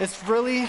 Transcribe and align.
It's 0.00 0.26
really 0.26 0.66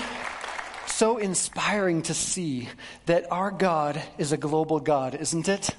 so 0.88 1.18
inspiring 1.18 2.02
to 2.02 2.14
see 2.14 2.68
that 3.06 3.32
our 3.32 3.50
God 3.50 4.04
is 4.18 4.34
a 4.34 4.38
global 4.38 4.82
God, 4.82 5.16
isn't 5.16 5.48
it? 5.48 5.70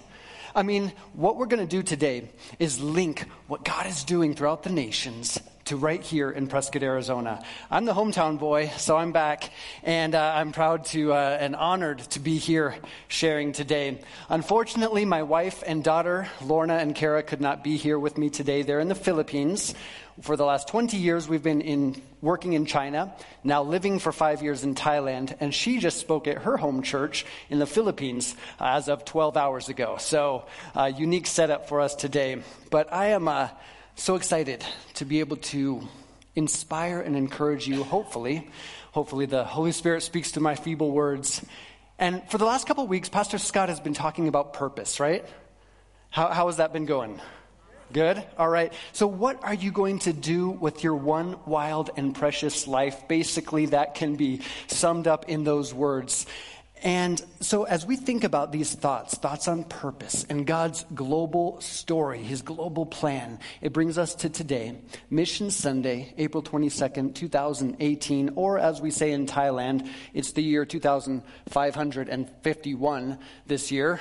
I 0.54 0.62
mean, 0.62 0.90
what 1.12 1.36
we're 1.36 1.44
going 1.44 1.60
to 1.60 1.66
do 1.66 1.82
today 1.82 2.30
is 2.58 2.80
link 2.80 3.26
what 3.48 3.62
God 3.62 3.86
is 3.86 4.04
doing 4.04 4.32
throughout 4.34 4.62
the 4.62 4.70
nations 4.70 5.38
to 5.66 5.76
right 5.76 6.02
here 6.02 6.30
in 6.30 6.48
Prescott, 6.48 6.82
Arizona. 6.82 7.44
I'm 7.70 7.84
the 7.84 7.94
hometown 7.94 8.38
boy, 8.38 8.70
so 8.76 8.96
I'm 8.96 9.12
back, 9.12 9.50
and 9.84 10.14
uh, 10.14 10.32
I'm 10.34 10.52
proud 10.52 10.86
to 10.86 11.12
uh, 11.12 11.38
and 11.40 11.54
honored 11.54 12.00
to 12.10 12.20
be 12.20 12.38
here 12.38 12.74
sharing 13.08 13.52
today. 13.52 14.00
Unfortunately, 14.28 15.04
my 15.04 15.22
wife 15.22 15.62
and 15.66 15.84
daughter, 15.84 16.28
Lorna 16.44 16.74
and 16.74 16.94
Kara, 16.94 17.22
could 17.22 17.40
not 17.40 17.62
be 17.62 17.76
here 17.76 17.98
with 17.98 18.18
me 18.18 18.28
today. 18.28 18.62
They're 18.62 18.80
in 18.80 18.88
the 18.88 18.94
Philippines. 18.94 19.74
For 20.20 20.36
the 20.36 20.44
last 20.44 20.68
20 20.68 20.98
years, 20.98 21.26
we've 21.26 21.42
been 21.42 21.62
in, 21.62 22.02
working 22.20 22.52
in 22.52 22.66
China, 22.66 23.14
now 23.42 23.62
living 23.62 23.98
for 23.98 24.12
five 24.12 24.42
years 24.42 24.62
in 24.62 24.74
Thailand, 24.74 25.34
and 25.40 25.54
she 25.54 25.78
just 25.78 25.98
spoke 25.98 26.26
at 26.28 26.38
her 26.38 26.58
home 26.58 26.82
church 26.82 27.24
in 27.48 27.58
the 27.58 27.66
Philippines 27.66 28.36
uh, 28.60 28.64
as 28.76 28.88
of 28.88 29.06
12 29.06 29.38
hours 29.38 29.70
ago. 29.70 29.96
So, 29.98 30.44
uh, 30.74 30.92
unique 30.94 31.26
setup 31.26 31.68
for 31.68 31.80
us 31.80 31.94
today. 31.94 32.42
But 32.70 32.92
I 32.92 33.06
am 33.06 33.26
uh, 33.26 33.48
so 33.94 34.14
excited 34.14 34.64
to 34.94 35.04
be 35.04 35.20
able 35.20 35.36
to 35.36 35.86
inspire 36.34 37.00
and 37.00 37.16
encourage 37.16 37.66
you, 37.66 37.82
hopefully. 37.84 38.48
Hopefully, 38.92 39.26
the 39.26 39.44
Holy 39.44 39.72
Spirit 39.72 40.02
speaks 40.02 40.32
to 40.32 40.40
my 40.40 40.54
feeble 40.54 40.90
words. 40.90 41.44
And 41.98 42.22
for 42.30 42.38
the 42.38 42.44
last 42.44 42.66
couple 42.66 42.86
weeks, 42.86 43.08
Pastor 43.08 43.38
Scott 43.38 43.68
has 43.68 43.80
been 43.80 43.94
talking 43.94 44.28
about 44.28 44.54
purpose, 44.54 44.98
right? 44.98 45.24
How, 46.10 46.28
how 46.28 46.46
has 46.46 46.56
that 46.56 46.72
been 46.72 46.86
going? 46.86 47.20
Good? 47.92 48.24
All 48.38 48.48
right. 48.48 48.72
So, 48.92 49.06
what 49.06 49.44
are 49.44 49.54
you 49.54 49.70
going 49.70 49.98
to 50.00 50.14
do 50.14 50.48
with 50.48 50.82
your 50.82 50.94
one 50.94 51.36
wild 51.44 51.90
and 51.96 52.14
precious 52.14 52.66
life? 52.66 53.06
Basically, 53.06 53.66
that 53.66 53.94
can 53.94 54.16
be 54.16 54.40
summed 54.66 55.06
up 55.06 55.28
in 55.28 55.44
those 55.44 55.74
words. 55.74 56.26
And 56.82 57.24
so, 57.38 57.62
as 57.62 57.86
we 57.86 57.94
think 57.94 58.24
about 58.24 58.50
these 58.50 58.74
thoughts, 58.74 59.14
thoughts 59.14 59.46
on 59.46 59.62
purpose 59.62 60.26
and 60.28 60.44
God's 60.44 60.84
global 60.92 61.60
story, 61.60 62.18
his 62.18 62.42
global 62.42 62.86
plan, 62.86 63.38
it 63.60 63.72
brings 63.72 63.98
us 63.98 64.16
to 64.16 64.28
today, 64.28 64.74
Mission 65.08 65.52
Sunday, 65.52 66.12
April 66.18 66.42
22nd, 66.42 67.14
2018, 67.14 68.32
or 68.34 68.58
as 68.58 68.80
we 68.80 68.90
say 68.90 69.12
in 69.12 69.26
Thailand, 69.26 69.88
it's 70.12 70.32
the 70.32 70.42
year 70.42 70.64
2551 70.64 73.18
this 73.46 73.70
year. 73.70 74.00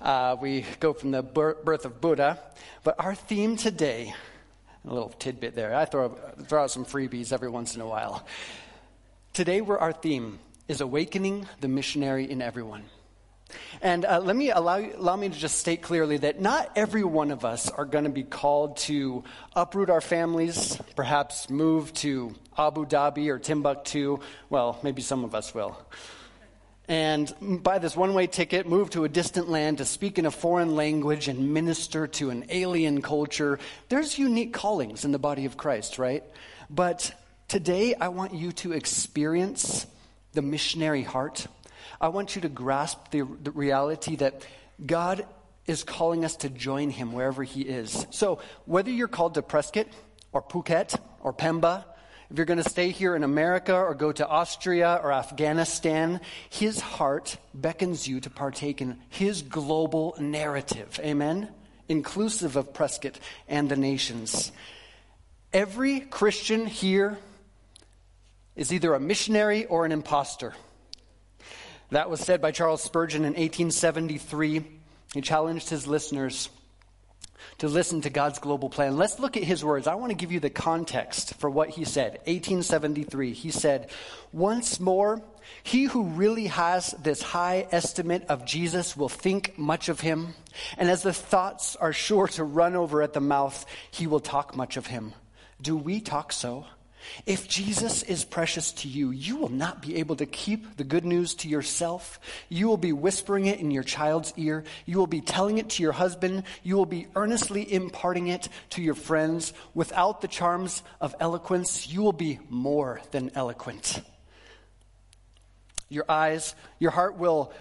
Uh, 0.00 0.34
we 0.40 0.64
go 0.80 0.94
from 0.94 1.10
the 1.10 1.22
birth 1.22 1.84
of 1.84 2.00
Buddha. 2.00 2.38
But 2.82 2.94
our 2.98 3.14
theme 3.14 3.58
today, 3.58 4.14
a 4.86 4.92
little 4.92 5.10
tidbit 5.10 5.54
there, 5.54 5.74
I 5.74 5.84
throw, 5.84 6.14
throw 6.48 6.62
out 6.62 6.70
some 6.70 6.86
freebies 6.86 7.30
every 7.30 7.50
once 7.50 7.74
in 7.74 7.82
a 7.82 7.86
while. 7.86 8.26
Today, 9.34 9.60
we're, 9.60 9.76
our 9.76 9.92
theme 9.92 10.38
is 10.72 10.80
awakening 10.80 11.46
the 11.60 11.68
missionary 11.68 12.28
in 12.30 12.40
everyone. 12.40 12.82
And 13.82 14.06
uh, 14.06 14.20
let 14.20 14.34
me 14.34 14.50
allow, 14.50 14.78
allow 14.78 15.16
me 15.16 15.28
to 15.28 15.38
just 15.38 15.58
state 15.58 15.82
clearly 15.82 16.16
that 16.16 16.40
not 16.40 16.72
every 16.74 17.04
one 17.04 17.30
of 17.30 17.44
us 17.44 17.68
are 17.68 17.84
going 17.84 18.04
to 18.04 18.10
be 18.10 18.22
called 18.22 18.78
to 18.88 19.22
uproot 19.54 19.90
our 19.90 20.00
families, 20.00 20.80
perhaps 20.96 21.50
move 21.50 21.92
to 21.94 22.34
Abu 22.56 22.86
Dhabi 22.86 23.28
or 23.28 23.38
Timbuktu. 23.38 24.20
Well, 24.48 24.80
maybe 24.82 25.02
some 25.02 25.24
of 25.24 25.34
us 25.34 25.54
will. 25.54 25.76
And 26.88 27.62
buy 27.62 27.78
this 27.78 27.94
one 27.94 28.14
way 28.14 28.26
ticket, 28.26 28.66
move 28.66 28.88
to 28.90 29.04
a 29.04 29.10
distant 29.10 29.50
land 29.50 29.76
to 29.76 29.84
speak 29.84 30.18
in 30.18 30.24
a 30.24 30.30
foreign 30.30 30.74
language 30.74 31.28
and 31.28 31.52
minister 31.52 32.06
to 32.06 32.30
an 32.30 32.46
alien 32.48 33.02
culture. 33.02 33.58
There's 33.90 34.18
unique 34.18 34.54
callings 34.54 35.04
in 35.04 35.12
the 35.12 35.18
body 35.18 35.44
of 35.44 35.58
Christ, 35.58 35.98
right? 35.98 36.24
But 36.70 37.12
today 37.48 37.94
I 37.94 38.08
want 38.08 38.32
you 38.32 38.52
to 38.52 38.72
experience 38.72 39.86
the 40.32 40.42
missionary 40.42 41.02
heart. 41.02 41.46
I 42.00 42.08
want 42.08 42.34
you 42.34 42.42
to 42.42 42.48
grasp 42.48 43.10
the, 43.10 43.22
the 43.42 43.50
reality 43.50 44.16
that 44.16 44.46
God 44.84 45.26
is 45.66 45.84
calling 45.84 46.24
us 46.24 46.36
to 46.36 46.48
join 46.48 46.90
him 46.90 47.12
wherever 47.12 47.42
he 47.42 47.62
is. 47.62 48.06
So, 48.10 48.40
whether 48.64 48.90
you're 48.90 49.08
called 49.08 49.34
to 49.34 49.42
Prescott 49.42 49.86
or 50.32 50.42
Phuket 50.42 50.98
or 51.20 51.32
Pemba, 51.32 51.84
if 52.30 52.38
you're 52.38 52.46
going 52.46 52.62
to 52.62 52.68
stay 52.68 52.90
here 52.90 53.14
in 53.14 53.24
America 53.24 53.74
or 53.74 53.94
go 53.94 54.10
to 54.10 54.26
Austria 54.26 54.98
or 55.02 55.12
Afghanistan, 55.12 56.20
his 56.48 56.80
heart 56.80 57.36
beckons 57.52 58.08
you 58.08 58.20
to 58.20 58.30
partake 58.30 58.80
in 58.80 58.98
his 59.10 59.42
global 59.42 60.16
narrative. 60.18 60.98
Amen? 61.04 61.50
Inclusive 61.90 62.56
of 62.56 62.72
Prescott 62.72 63.18
and 63.48 63.68
the 63.68 63.76
nations. 63.76 64.50
Every 65.52 66.00
Christian 66.00 66.64
here 66.64 67.18
is 68.56 68.72
either 68.72 68.94
a 68.94 69.00
missionary 69.00 69.66
or 69.66 69.84
an 69.84 69.92
impostor. 69.92 70.54
That 71.90 72.10
was 72.10 72.20
said 72.20 72.40
by 72.40 72.52
Charles 72.52 72.82
Spurgeon 72.82 73.22
in 73.22 73.34
1873. 73.34 74.64
He 75.14 75.20
challenged 75.20 75.68
his 75.68 75.86
listeners 75.86 76.48
to 77.58 77.68
listen 77.68 78.00
to 78.02 78.10
God's 78.10 78.38
global 78.38 78.68
plan. 78.68 78.96
Let's 78.96 79.18
look 79.18 79.36
at 79.36 79.44
his 79.44 79.64
words. 79.64 79.86
I 79.86 79.94
want 79.94 80.10
to 80.10 80.16
give 80.16 80.32
you 80.32 80.40
the 80.40 80.50
context 80.50 81.34
for 81.34 81.50
what 81.50 81.70
he 81.70 81.84
said. 81.84 82.12
1873. 82.24 83.32
He 83.32 83.50
said, 83.50 83.90
Once 84.32 84.80
more, 84.80 85.22
he 85.62 85.84
who 85.84 86.04
really 86.04 86.46
has 86.46 86.92
this 87.02 87.22
high 87.22 87.66
estimate 87.70 88.24
of 88.28 88.46
Jesus 88.46 88.96
will 88.96 89.08
think 89.08 89.58
much 89.58 89.88
of 89.88 90.00
him, 90.00 90.34
and 90.78 90.90
as 90.90 91.02
the 91.02 91.12
thoughts 91.12 91.76
are 91.76 91.92
sure 91.92 92.28
to 92.28 92.44
run 92.44 92.74
over 92.74 93.02
at 93.02 93.12
the 93.12 93.20
mouth, 93.20 93.66
he 93.90 94.06
will 94.06 94.20
talk 94.20 94.56
much 94.56 94.76
of 94.76 94.86
him. 94.86 95.12
Do 95.60 95.76
we 95.76 96.00
talk 96.00 96.32
so? 96.32 96.66
If 97.26 97.48
Jesus 97.48 98.02
is 98.02 98.24
precious 98.24 98.72
to 98.72 98.88
you, 98.88 99.10
you 99.10 99.36
will 99.36 99.48
not 99.48 99.82
be 99.82 99.96
able 99.96 100.16
to 100.16 100.26
keep 100.26 100.76
the 100.76 100.84
good 100.84 101.04
news 101.04 101.34
to 101.36 101.48
yourself. 101.48 102.20
You 102.48 102.68
will 102.68 102.76
be 102.76 102.92
whispering 102.92 103.46
it 103.46 103.60
in 103.60 103.70
your 103.70 103.82
child's 103.82 104.32
ear. 104.36 104.64
You 104.86 104.98
will 104.98 105.06
be 105.06 105.20
telling 105.20 105.58
it 105.58 105.70
to 105.70 105.82
your 105.82 105.92
husband. 105.92 106.44
You 106.62 106.76
will 106.76 106.86
be 106.86 107.06
earnestly 107.16 107.72
imparting 107.72 108.28
it 108.28 108.48
to 108.70 108.82
your 108.82 108.94
friends. 108.94 109.52
Without 109.74 110.20
the 110.20 110.28
charms 110.28 110.82
of 111.00 111.14
eloquence, 111.20 111.86
you 111.88 112.02
will 112.02 112.12
be 112.12 112.38
more 112.48 113.00
than 113.10 113.30
eloquent. 113.34 114.02
Your 115.88 116.04
eyes, 116.08 116.54
your 116.78 116.90
heart 116.90 117.18
will 117.18 117.52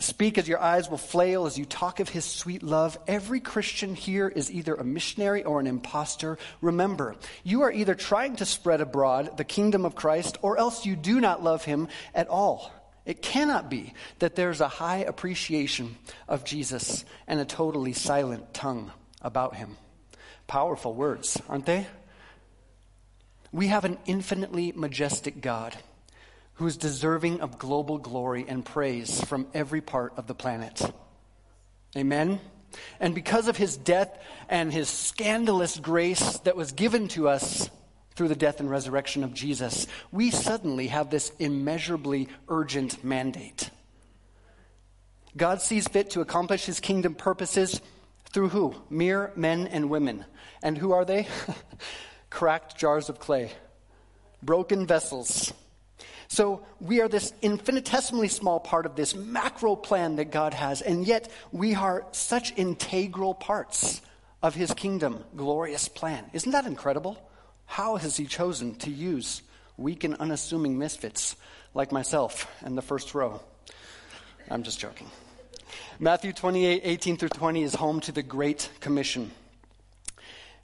Speak 0.00 0.38
as 0.38 0.46
your 0.46 0.60
eyes 0.60 0.88
will 0.88 0.96
flail 0.96 1.46
as 1.46 1.58
you 1.58 1.64
talk 1.64 1.98
of 1.98 2.08
his 2.08 2.24
sweet 2.24 2.62
love. 2.62 2.96
Every 3.08 3.40
Christian 3.40 3.96
here 3.96 4.28
is 4.28 4.50
either 4.50 4.74
a 4.74 4.84
missionary 4.84 5.42
or 5.42 5.58
an 5.58 5.66
impostor. 5.66 6.38
Remember, 6.60 7.16
you 7.42 7.62
are 7.62 7.72
either 7.72 7.96
trying 7.96 8.36
to 8.36 8.44
spread 8.44 8.80
abroad 8.80 9.36
the 9.36 9.44
kingdom 9.44 9.84
of 9.84 9.96
Christ 9.96 10.38
or 10.40 10.56
else 10.56 10.86
you 10.86 10.94
do 10.94 11.20
not 11.20 11.42
love 11.42 11.64
him 11.64 11.88
at 12.14 12.28
all. 12.28 12.72
It 13.06 13.22
cannot 13.22 13.70
be 13.70 13.92
that 14.20 14.36
there's 14.36 14.60
a 14.60 14.68
high 14.68 14.98
appreciation 14.98 15.96
of 16.28 16.44
Jesus 16.44 17.04
and 17.26 17.40
a 17.40 17.44
totally 17.44 17.92
silent 17.92 18.54
tongue 18.54 18.92
about 19.20 19.56
him. 19.56 19.76
Powerful 20.46 20.94
words, 20.94 21.42
aren't 21.48 21.66
they? 21.66 21.88
We 23.50 23.66
have 23.68 23.84
an 23.84 23.98
infinitely 24.06 24.72
majestic 24.76 25.40
God 25.40 25.74
who 26.58 26.66
is 26.66 26.76
deserving 26.76 27.40
of 27.40 27.58
global 27.58 27.98
glory 27.98 28.44
and 28.46 28.64
praise 28.64 29.22
from 29.24 29.46
every 29.54 29.80
part 29.80 30.12
of 30.16 30.26
the 30.26 30.34
planet. 30.34 30.82
Amen? 31.96 32.40
And 32.98 33.14
because 33.14 33.46
of 33.46 33.56
his 33.56 33.76
death 33.76 34.10
and 34.48 34.72
his 34.72 34.88
scandalous 34.88 35.78
grace 35.78 36.38
that 36.40 36.56
was 36.56 36.72
given 36.72 37.06
to 37.08 37.28
us 37.28 37.70
through 38.16 38.26
the 38.26 38.34
death 38.34 38.58
and 38.58 38.68
resurrection 38.68 39.22
of 39.22 39.32
Jesus, 39.32 39.86
we 40.10 40.32
suddenly 40.32 40.88
have 40.88 41.10
this 41.10 41.30
immeasurably 41.38 42.28
urgent 42.48 43.04
mandate. 43.04 43.70
God 45.36 45.62
sees 45.62 45.86
fit 45.86 46.10
to 46.10 46.20
accomplish 46.20 46.64
his 46.64 46.80
kingdom 46.80 47.14
purposes 47.14 47.80
through 48.30 48.48
who? 48.48 48.74
Mere 48.90 49.30
men 49.36 49.68
and 49.68 49.90
women. 49.90 50.24
And 50.60 50.76
who 50.76 50.90
are 50.90 51.04
they? 51.04 51.28
Cracked 52.30 52.76
jars 52.76 53.08
of 53.08 53.20
clay, 53.20 53.52
broken 54.42 54.88
vessels 54.88 55.52
so 56.28 56.64
we 56.78 57.00
are 57.00 57.08
this 57.08 57.32
infinitesimally 57.40 58.28
small 58.28 58.60
part 58.60 58.84
of 58.84 58.94
this 58.94 59.14
macro 59.14 59.74
plan 59.76 60.16
that 60.16 60.30
God 60.30 60.52
has, 60.52 60.82
and 60.82 61.06
yet 61.06 61.30
we 61.52 61.74
are 61.74 62.06
such 62.12 62.56
integral 62.56 63.34
parts 63.34 64.02
of 64.42 64.54
his 64.54 64.72
kingdom 64.74 65.24
glorious 65.34 65.88
plan. 65.88 66.24
Isn't 66.34 66.52
that 66.52 66.66
incredible? 66.66 67.18
How 67.64 67.96
has 67.96 68.16
he 68.16 68.26
chosen 68.26 68.74
to 68.76 68.90
use 68.90 69.42
weak 69.76 70.04
and 70.04 70.14
unassuming 70.16 70.78
misfits 70.78 71.34
like 71.74 71.92
myself 71.92 72.46
and 72.62 72.76
the 72.76 72.82
first 72.82 73.14
row? 73.14 73.40
I'm 74.50 74.62
just 74.62 74.78
joking. 74.78 75.08
Matthew 75.98 76.32
28, 76.32 76.82
18 76.84 77.16
through 77.16 77.28
20 77.30 77.62
is 77.62 77.74
home 77.74 78.00
to 78.02 78.12
the 78.12 78.22
Great 78.22 78.70
Commission. 78.80 79.30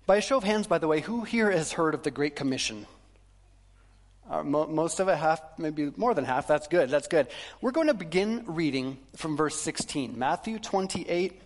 By 0.06 0.16
a 0.16 0.20
show 0.20 0.36
of 0.36 0.44
hands, 0.44 0.66
by 0.66 0.78
the 0.78 0.88
way, 0.88 1.00
who 1.00 1.24
here 1.24 1.50
has 1.50 1.72
heard 1.72 1.94
of 1.94 2.02
the 2.02 2.10
Great 2.10 2.36
Commission? 2.36 2.86
Uh, 4.28 4.42
mo- 4.42 4.66
most 4.66 5.00
of 5.00 5.08
it, 5.08 5.16
half, 5.16 5.40
maybe 5.58 5.92
more 5.96 6.14
than 6.14 6.24
half. 6.24 6.46
That's 6.46 6.66
good. 6.66 6.88
That's 6.88 7.08
good. 7.08 7.28
We're 7.60 7.72
going 7.72 7.88
to 7.88 7.94
begin 7.94 8.44
reading 8.46 8.98
from 9.16 9.36
verse 9.36 9.60
16. 9.60 10.18
Matthew 10.18 10.58
28, 10.58 11.40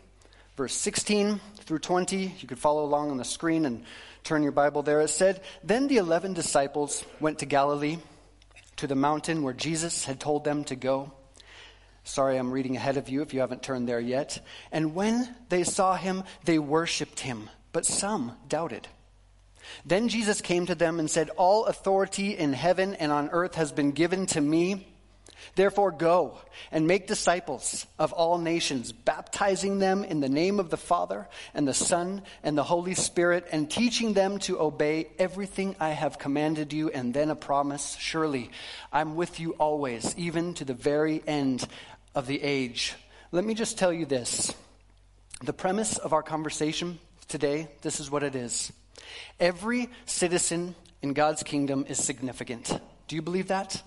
verse 0.56 0.74
16 0.74 1.40
through 1.60 1.80
20. 1.80 2.34
You 2.38 2.48
could 2.48 2.58
follow 2.58 2.84
along 2.84 3.10
on 3.10 3.16
the 3.16 3.24
screen 3.24 3.66
and 3.66 3.82
turn 4.22 4.42
your 4.42 4.52
Bible 4.52 4.82
there. 4.82 5.00
It 5.00 5.08
said, 5.08 5.40
Then 5.64 5.88
the 5.88 5.96
eleven 5.96 6.34
disciples 6.34 7.04
went 7.18 7.40
to 7.40 7.46
Galilee, 7.46 7.98
to 8.76 8.86
the 8.86 8.94
mountain 8.94 9.42
where 9.42 9.54
Jesus 9.54 10.04
had 10.04 10.20
told 10.20 10.44
them 10.44 10.64
to 10.64 10.76
go. 10.76 11.12
Sorry, 12.04 12.38
I'm 12.38 12.52
reading 12.52 12.76
ahead 12.76 12.96
of 12.96 13.08
you 13.08 13.22
if 13.22 13.34
you 13.34 13.40
haven't 13.40 13.62
turned 13.62 13.88
there 13.88 14.00
yet. 14.00 14.40
And 14.72 14.94
when 14.94 15.34
they 15.48 15.64
saw 15.64 15.96
him, 15.96 16.24
they 16.44 16.58
worshiped 16.58 17.20
him, 17.20 17.50
but 17.72 17.84
some 17.84 18.32
doubted. 18.48 18.86
Then 19.84 20.08
Jesus 20.08 20.40
came 20.40 20.66
to 20.66 20.74
them 20.74 20.98
and 20.98 21.10
said, 21.10 21.30
All 21.30 21.66
authority 21.66 22.36
in 22.36 22.52
heaven 22.52 22.94
and 22.94 23.12
on 23.12 23.30
earth 23.30 23.54
has 23.56 23.72
been 23.72 23.92
given 23.92 24.26
to 24.26 24.40
me. 24.40 24.86
Therefore, 25.54 25.90
go 25.90 26.38
and 26.70 26.86
make 26.86 27.06
disciples 27.06 27.86
of 27.98 28.12
all 28.12 28.38
nations, 28.38 28.92
baptizing 28.92 29.78
them 29.78 30.04
in 30.04 30.20
the 30.20 30.28
name 30.28 30.60
of 30.60 30.70
the 30.70 30.76
Father 30.76 31.28
and 31.54 31.66
the 31.66 31.74
Son 31.74 32.22
and 32.42 32.56
the 32.56 32.64
Holy 32.64 32.94
Spirit, 32.94 33.46
and 33.50 33.70
teaching 33.70 34.12
them 34.12 34.38
to 34.40 34.60
obey 34.60 35.08
everything 35.18 35.76
I 35.80 35.90
have 35.90 36.18
commanded 36.18 36.72
you. 36.72 36.90
And 36.90 37.14
then 37.14 37.30
a 37.30 37.36
promise 37.36 37.96
Surely 37.98 38.50
I'm 38.92 39.16
with 39.16 39.40
you 39.40 39.52
always, 39.52 40.14
even 40.16 40.54
to 40.54 40.64
the 40.64 40.74
very 40.74 41.22
end 41.26 41.66
of 42.14 42.26
the 42.26 42.42
age. 42.42 42.94
Let 43.30 43.44
me 43.44 43.54
just 43.54 43.78
tell 43.78 43.92
you 43.92 44.06
this 44.06 44.54
the 45.42 45.52
premise 45.52 45.98
of 45.98 46.12
our 46.12 46.22
conversation 46.22 46.98
today, 47.28 47.68
this 47.82 48.00
is 48.00 48.10
what 48.10 48.22
it 48.22 48.34
is. 48.34 48.72
Every 49.40 49.88
citizen 50.06 50.74
in 51.02 51.12
God's 51.12 51.42
kingdom 51.42 51.84
is 51.88 51.98
significant. 51.98 52.72
Do 53.06 53.16
you 53.16 53.22
believe 53.22 53.48
that? 53.48 53.82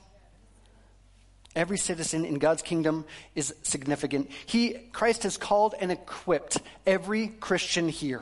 Every 1.56 1.78
citizen 1.78 2.24
in 2.24 2.36
God's 2.36 2.62
kingdom 2.62 3.06
is 3.36 3.54
significant. 3.62 4.32
He, 4.46 4.74
Christ 4.94 5.24
has 5.24 5.38
called 5.38 5.76
and 5.80 5.92
equipped 5.92 6.62
every 6.86 7.28
Christian 7.28 7.90
here. 7.90 8.22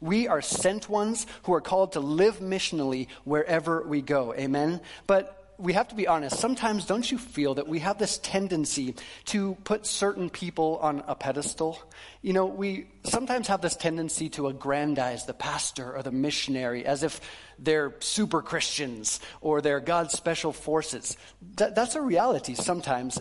We 0.00 0.28
are 0.28 0.42
sent 0.42 0.88
ones 0.88 1.26
who 1.44 1.54
are 1.54 1.60
called 1.60 1.92
to 1.92 2.00
live 2.00 2.38
missionally 2.38 3.08
wherever 3.24 3.82
we 3.82 4.02
go. 4.02 4.34
Amen? 4.34 4.80
But 5.06 5.43
we 5.58 5.72
have 5.74 5.88
to 5.88 5.94
be 5.94 6.06
honest. 6.06 6.38
Sometimes, 6.38 6.86
don't 6.86 7.10
you 7.10 7.18
feel 7.18 7.54
that 7.54 7.68
we 7.68 7.80
have 7.80 7.98
this 7.98 8.18
tendency 8.18 8.94
to 9.26 9.56
put 9.64 9.86
certain 9.86 10.30
people 10.30 10.78
on 10.82 11.04
a 11.06 11.14
pedestal? 11.14 11.78
You 12.22 12.32
know, 12.32 12.46
we 12.46 12.86
sometimes 13.04 13.48
have 13.48 13.60
this 13.60 13.76
tendency 13.76 14.28
to 14.30 14.48
aggrandize 14.48 15.26
the 15.26 15.34
pastor 15.34 15.94
or 15.96 16.02
the 16.02 16.12
missionary 16.12 16.84
as 16.84 17.02
if 17.02 17.20
they're 17.58 17.94
super 18.00 18.42
Christians 18.42 19.20
or 19.40 19.60
they're 19.60 19.80
God's 19.80 20.14
special 20.14 20.52
forces. 20.52 21.16
That, 21.56 21.74
that's 21.74 21.94
a 21.94 22.02
reality 22.02 22.54
sometimes. 22.54 23.20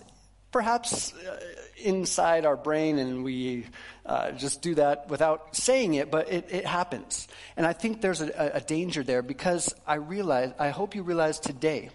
Perhaps 0.51 1.13
uh, 1.13 1.39
inside 1.77 2.45
our 2.45 2.55
brain, 2.55 2.99
and 2.99 3.23
we 3.23 3.65
uh, 4.05 4.31
just 4.31 4.61
do 4.61 4.75
that 4.75 5.09
without 5.09 5.55
saying 5.55 5.95
it, 5.95 6.11
but 6.11 6.31
it, 6.31 6.47
it 6.51 6.65
happens. 6.65 7.27
And 7.57 7.65
I 7.65 7.73
think 7.73 8.01
there's 8.01 8.21
a, 8.21 8.51
a 8.55 8.61
danger 8.61 9.03
there 9.03 9.21
because 9.21 9.73
I 9.87 9.95
realize, 9.95 10.53
I 10.59 10.69
hope 10.69 10.95
you 10.95 11.03
realize 11.03 11.39
today 11.39 11.89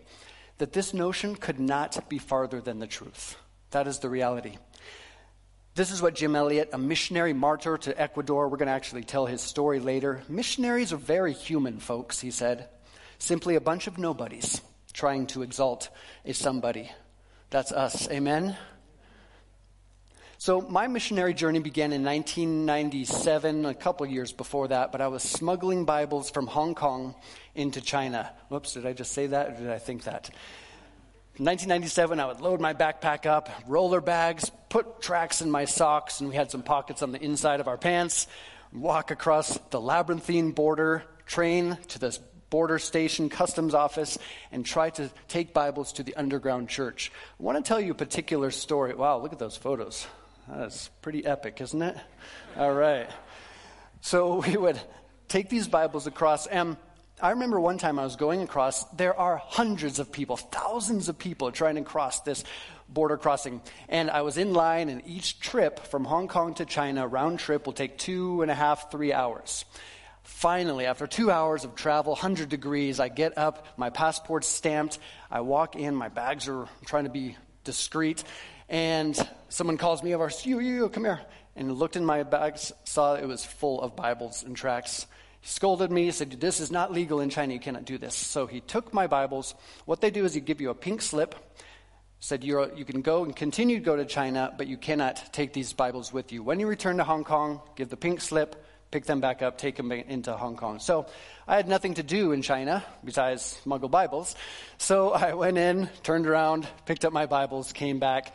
that 0.58 0.72
this 0.72 0.92
notion 0.92 1.34
could 1.34 1.58
not 1.58 2.08
be 2.08 2.18
farther 2.18 2.60
than 2.60 2.78
the 2.78 2.86
truth. 2.86 3.36
That 3.70 3.86
is 3.86 3.98
the 3.98 4.08
reality. 4.08 4.56
This 5.74 5.90
is 5.92 6.02
what 6.02 6.16
Jim 6.16 6.34
Elliot, 6.34 6.70
a 6.72 6.78
missionary 6.78 7.32
martyr 7.32 7.78
to 7.78 8.00
Ecuador, 8.00 8.48
we're 8.48 8.56
going 8.56 8.66
to 8.66 8.72
actually 8.72 9.04
tell 9.04 9.26
his 9.26 9.40
story 9.40 9.78
later. 9.78 10.22
Missionaries 10.28 10.92
are 10.92 10.96
very 10.96 11.32
human, 11.32 11.78
folks, 11.78 12.18
he 12.18 12.32
said. 12.32 12.68
Simply 13.18 13.54
a 13.54 13.60
bunch 13.60 13.86
of 13.86 13.98
nobodies 13.98 14.60
trying 14.92 15.28
to 15.28 15.42
exalt 15.42 15.90
a 16.24 16.34
somebody. 16.34 16.90
That's 17.50 17.70
us. 17.70 18.10
Amen? 18.10 18.56
So, 20.40 20.60
my 20.60 20.86
missionary 20.86 21.34
journey 21.34 21.58
began 21.58 21.92
in 21.92 22.04
1997, 22.04 23.66
a 23.66 23.74
couple 23.74 24.06
years 24.06 24.32
before 24.32 24.68
that, 24.68 24.92
but 24.92 25.00
I 25.00 25.08
was 25.08 25.24
smuggling 25.24 25.84
Bibles 25.84 26.30
from 26.30 26.46
Hong 26.46 26.76
Kong 26.76 27.16
into 27.56 27.80
China. 27.80 28.30
Whoops, 28.48 28.74
did 28.74 28.86
I 28.86 28.92
just 28.92 29.10
say 29.10 29.26
that 29.26 29.48
or 29.48 29.54
did 29.56 29.68
I 29.68 29.80
think 29.80 30.04
that? 30.04 30.30
In 31.38 31.44
1997, 31.44 32.20
I 32.20 32.26
would 32.26 32.40
load 32.40 32.60
my 32.60 32.72
backpack 32.72 33.26
up, 33.26 33.50
roller 33.66 34.00
bags, 34.00 34.48
put 34.68 35.02
tracts 35.02 35.42
in 35.42 35.50
my 35.50 35.64
socks, 35.64 36.20
and 36.20 36.28
we 36.28 36.36
had 36.36 36.52
some 36.52 36.62
pockets 36.62 37.02
on 37.02 37.10
the 37.10 37.20
inside 37.20 37.58
of 37.58 37.66
our 37.66 37.76
pants, 37.76 38.28
walk 38.72 39.10
across 39.10 39.58
the 39.70 39.80
labyrinthine 39.80 40.52
border, 40.52 41.02
train 41.26 41.76
to 41.88 41.98
this 41.98 42.20
border 42.48 42.78
station 42.78 43.28
customs 43.28 43.74
office 43.74 44.18
and 44.52 44.64
try 44.64 44.88
to 44.90 45.10
take 45.26 45.52
Bibles 45.52 45.94
to 45.94 46.04
the 46.04 46.14
underground 46.14 46.68
church. 46.68 47.10
I 47.40 47.42
want 47.42 47.58
to 47.58 47.68
tell 47.68 47.80
you 47.80 47.90
a 47.90 47.96
particular 47.96 48.52
story. 48.52 48.94
Wow, 48.94 49.18
look 49.20 49.32
at 49.32 49.40
those 49.40 49.56
photos. 49.56 50.06
That's 50.50 50.88
pretty 51.02 51.26
epic, 51.26 51.60
isn't 51.60 51.82
it? 51.82 51.96
All 52.56 52.72
right. 52.72 53.08
So 54.00 54.36
we 54.46 54.56
would 54.56 54.80
take 55.28 55.48
these 55.48 55.68
Bibles 55.68 56.06
across, 56.06 56.46
and 56.46 56.76
I 57.20 57.30
remember 57.30 57.60
one 57.60 57.78
time 57.78 57.98
I 57.98 58.04
was 58.04 58.16
going 58.16 58.42
across, 58.42 58.84
there 58.90 59.18
are 59.18 59.36
hundreds 59.36 59.98
of 59.98 60.10
people, 60.10 60.36
thousands 60.36 61.08
of 61.08 61.18
people 61.18 61.52
trying 61.52 61.74
to 61.74 61.82
cross 61.82 62.20
this 62.20 62.44
border 62.88 63.18
crossing. 63.18 63.60
And 63.88 64.10
I 64.10 64.22
was 64.22 64.38
in 64.38 64.54
line, 64.54 64.88
and 64.88 65.02
each 65.06 65.40
trip 65.40 65.80
from 65.80 66.04
Hong 66.04 66.28
Kong 66.28 66.54
to 66.54 66.64
China, 66.64 67.06
round 67.06 67.40
trip, 67.40 67.66
will 67.66 67.74
take 67.74 67.98
two 67.98 68.40
and 68.40 68.50
a 68.50 68.54
half, 68.54 68.90
three 68.90 69.12
hours. 69.12 69.66
Finally, 70.22 70.86
after 70.86 71.06
two 71.06 71.30
hours 71.30 71.64
of 71.64 71.74
travel, 71.74 72.12
100 72.12 72.48
degrees, 72.48 73.00
I 73.00 73.08
get 73.08 73.36
up, 73.36 73.66
my 73.76 73.90
passport's 73.90 74.46
stamped, 74.46 74.98
I 75.30 75.40
walk 75.40 75.76
in, 75.76 75.94
my 75.94 76.08
bags 76.08 76.48
are 76.48 76.68
trying 76.86 77.04
to 77.04 77.10
be 77.10 77.36
discreet, 77.68 78.24
and 78.70 79.14
someone 79.50 79.76
calls 79.76 80.02
me 80.02 80.14
over, 80.14 80.30
you, 80.42 80.58
you, 80.58 80.74
you, 80.74 80.88
come 80.88 81.04
here. 81.04 81.20
And 81.54 81.70
looked 81.74 81.96
in 81.96 82.04
my 82.04 82.22
bags, 82.22 82.72
saw 82.84 83.14
it 83.14 83.26
was 83.26 83.44
full 83.44 83.82
of 83.82 83.94
Bibles 83.94 84.42
and 84.42 84.56
tracts. 84.56 85.06
He 85.42 85.48
scolded 85.48 85.90
me, 85.90 86.10
said, 86.10 86.40
This 86.40 86.60
is 86.60 86.70
not 86.70 86.92
legal 86.92 87.20
in 87.20 87.28
China, 87.28 87.52
you 87.52 87.60
cannot 87.60 87.84
do 87.84 87.98
this. 87.98 88.14
So 88.14 88.46
he 88.46 88.60
took 88.60 88.94
my 88.94 89.06
Bibles. 89.06 89.54
What 89.84 90.00
they 90.00 90.10
do 90.10 90.24
is 90.24 90.32
they 90.32 90.40
give 90.40 90.62
you 90.62 90.70
a 90.70 90.74
pink 90.74 91.02
slip, 91.02 91.34
said 92.20 92.42
you 92.42 92.74
you 92.74 92.86
can 92.86 93.02
go 93.02 93.24
and 93.24 93.36
continue 93.36 93.78
to 93.78 93.84
go 93.84 93.96
to 93.96 94.06
China, 94.06 94.54
but 94.56 94.66
you 94.66 94.78
cannot 94.78 95.32
take 95.32 95.52
these 95.52 95.74
Bibles 95.74 96.10
with 96.10 96.32
you. 96.32 96.42
When 96.42 96.58
you 96.58 96.66
return 96.66 96.96
to 96.96 97.04
Hong 97.04 97.24
Kong, 97.24 97.60
give 97.76 97.90
the 97.90 97.98
pink 97.98 98.22
slip, 98.22 98.64
pick 98.90 99.04
them 99.04 99.20
back 99.20 99.42
up, 99.42 99.58
take 99.58 99.76
them 99.76 99.92
into 99.92 100.32
Hong 100.32 100.56
Kong. 100.56 100.78
So 100.78 101.06
I 101.46 101.56
had 101.56 101.68
nothing 101.68 101.94
to 101.94 102.02
do 102.02 102.32
in 102.32 102.42
China 102.42 102.84
besides 103.04 103.42
smuggle 103.42 103.88
Bibles. 103.88 104.34
So 104.78 105.10
I 105.26 105.34
went 105.34 105.58
in, 105.58 105.88
turned 106.02 106.26
around, 106.26 106.66
picked 106.86 107.04
up 107.04 107.12
my 107.12 107.26
Bibles, 107.26 107.72
came 107.72 107.98
back. 107.98 108.34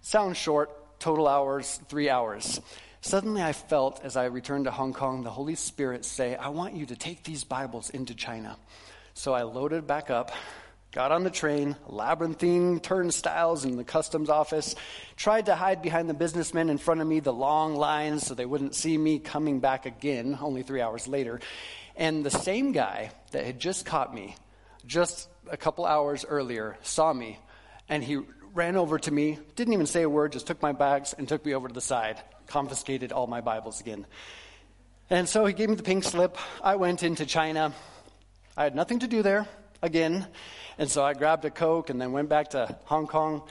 Sounds 0.00 0.36
short, 0.36 0.70
total 0.98 1.28
hours, 1.28 1.80
three 1.88 2.10
hours. 2.10 2.60
Suddenly 3.00 3.42
I 3.42 3.52
felt, 3.52 4.00
as 4.04 4.16
I 4.16 4.26
returned 4.26 4.66
to 4.66 4.70
Hong 4.70 4.92
Kong, 4.92 5.24
the 5.24 5.30
Holy 5.30 5.56
Spirit 5.56 6.04
say, 6.04 6.36
I 6.36 6.48
want 6.48 6.74
you 6.74 6.86
to 6.86 6.96
take 6.96 7.24
these 7.24 7.42
Bibles 7.42 7.90
into 7.90 8.14
China. 8.14 8.56
So 9.14 9.34
I 9.34 9.42
loaded 9.42 9.86
back 9.86 10.08
up, 10.08 10.30
got 10.92 11.10
on 11.10 11.24
the 11.24 11.30
train, 11.30 11.74
labyrinthine 11.86 12.78
turnstiles 12.78 13.64
in 13.64 13.76
the 13.76 13.84
customs 13.84 14.28
office, 14.28 14.74
tried 15.16 15.46
to 15.46 15.54
hide 15.54 15.80
behind 15.80 16.08
the 16.08 16.14
businessmen 16.14 16.68
in 16.68 16.76
front 16.76 17.00
of 17.00 17.06
me, 17.06 17.18
the 17.18 17.32
long 17.32 17.74
lines, 17.74 18.26
so 18.26 18.34
they 18.34 18.44
wouldn't 18.44 18.74
see 18.74 18.96
me 18.98 19.18
coming 19.18 19.58
back 19.58 19.86
again 19.86 20.38
only 20.40 20.62
three 20.62 20.82
hours 20.82 21.08
later. 21.08 21.40
And 21.96 22.24
the 22.24 22.30
same 22.30 22.72
guy 22.72 23.10
that 23.30 23.46
had 23.46 23.58
just 23.58 23.86
caught 23.86 24.14
me 24.14 24.36
just 24.86 25.28
a 25.50 25.56
couple 25.56 25.86
hours 25.86 26.26
earlier 26.28 26.76
saw 26.82 27.10
me, 27.12 27.38
and 27.88 28.04
he 28.04 28.20
ran 28.52 28.76
over 28.76 28.98
to 28.98 29.10
me, 29.10 29.38
didn't 29.56 29.72
even 29.72 29.86
say 29.86 30.02
a 30.02 30.10
word, 30.10 30.32
just 30.32 30.46
took 30.46 30.60
my 30.60 30.72
bags 30.72 31.14
and 31.16 31.26
took 31.26 31.44
me 31.46 31.54
over 31.54 31.68
to 31.68 31.74
the 31.74 31.80
side, 31.80 32.20
confiscated 32.48 33.12
all 33.12 33.26
my 33.26 33.40
Bibles 33.40 33.80
again. 33.80 34.04
And 35.08 35.26
so 35.26 35.46
he 35.46 35.54
gave 35.54 35.70
me 35.70 35.74
the 35.74 35.82
pink 35.82 36.04
slip. 36.04 36.36
I 36.62 36.76
went 36.76 37.02
into 37.02 37.24
China. 37.24 37.72
I 38.58 38.64
had 38.64 38.74
nothing 38.74 38.98
to 38.98 39.06
do 39.06 39.22
there 39.22 39.48
again. 39.82 40.26
And 40.78 40.90
so 40.90 41.04
I 41.04 41.14
grabbed 41.14 41.44
a 41.44 41.50
Coke 41.50 41.90
and 41.90 42.00
then 42.00 42.12
went 42.12 42.28
back 42.28 42.50
to 42.50 42.76
Hong 42.84 43.06
Kong. 43.06 43.42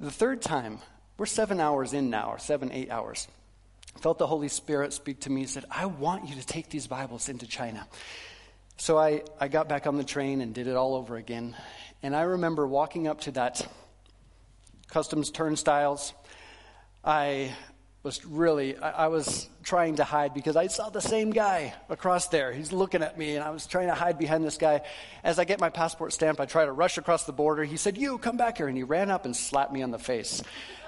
The 0.00 0.10
third 0.10 0.40
time, 0.40 0.78
we're 1.18 1.26
seven 1.26 1.60
hours 1.60 1.92
in 1.92 2.10
now, 2.10 2.30
or 2.30 2.38
seven, 2.38 2.70
eight 2.72 2.90
hours. 2.90 3.28
felt 4.00 4.18
the 4.18 4.26
Holy 4.26 4.48
Spirit 4.48 4.92
speak 4.92 5.20
to 5.20 5.30
me 5.30 5.42
and 5.42 5.50
said, 5.50 5.64
I 5.70 5.86
want 5.86 6.28
you 6.28 6.34
to 6.36 6.46
take 6.46 6.68
these 6.68 6.86
Bibles 6.86 7.28
into 7.28 7.46
China. 7.46 7.86
So 8.76 8.98
I, 8.98 9.22
I 9.40 9.48
got 9.48 9.68
back 9.68 9.86
on 9.86 9.96
the 9.96 10.04
train 10.04 10.40
and 10.42 10.54
did 10.54 10.66
it 10.66 10.76
all 10.76 10.94
over 10.94 11.16
again. 11.16 11.56
And 12.02 12.14
I 12.14 12.22
remember 12.22 12.66
walking 12.66 13.08
up 13.08 13.22
to 13.22 13.30
that 13.32 13.66
customs 14.88 15.30
turnstiles. 15.30 16.12
I 17.02 17.54
was 18.06 18.24
really, 18.24 18.78
I, 18.78 18.90
I, 18.90 19.06
was 19.08 19.48
trying 19.64 19.96
to 19.96 20.04
hide 20.04 20.32
because 20.32 20.54
I 20.54 20.68
saw 20.68 20.90
the 20.90 21.00
same 21.00 21.32
guy 21.32 21.74
across 21.88 22.28
there. 22.28 22.52
He's 22.52 22.72
looking 22.72 23.02
at 23.02 23.18
me, 23.18 23.34
and 23.34 23.42
I 23.42 23.50
was 23.50 23.66
trying 23.66 23.88
to 23.88 23.96
hide 23.96 24.16
behind 24.16 24.44
this 24.44 24.58
guy. 24.58 24.82
As 25.24 25.40
I 25.40 25.44
get 25.44 25.58
my 25.58 25.70
passport 25.70 26.12
stamp, 26.12 26.38
I 26.38 26.46
try 26.46 26.64
to 26.64 26.70
rush 26.70 26.98
across 26.98 27.24
the 27.24 27.32
border. 27.32 27.64
He 27.64 27.76
said, 27.76 27.98
You, 27.98 28.16
come 28.18 28.36
back 28.36 28.58
here. 28.58 28.68
And 28.68 28.76
he 28.76 28.84
ran 28.84 29.10
up 29.10 29.24
and 29.24 29.34
slapped 29.34 29.72
me 29.72 29.82
on 29.82 29.90
the 29.90 29.98
face. 29.98 30.40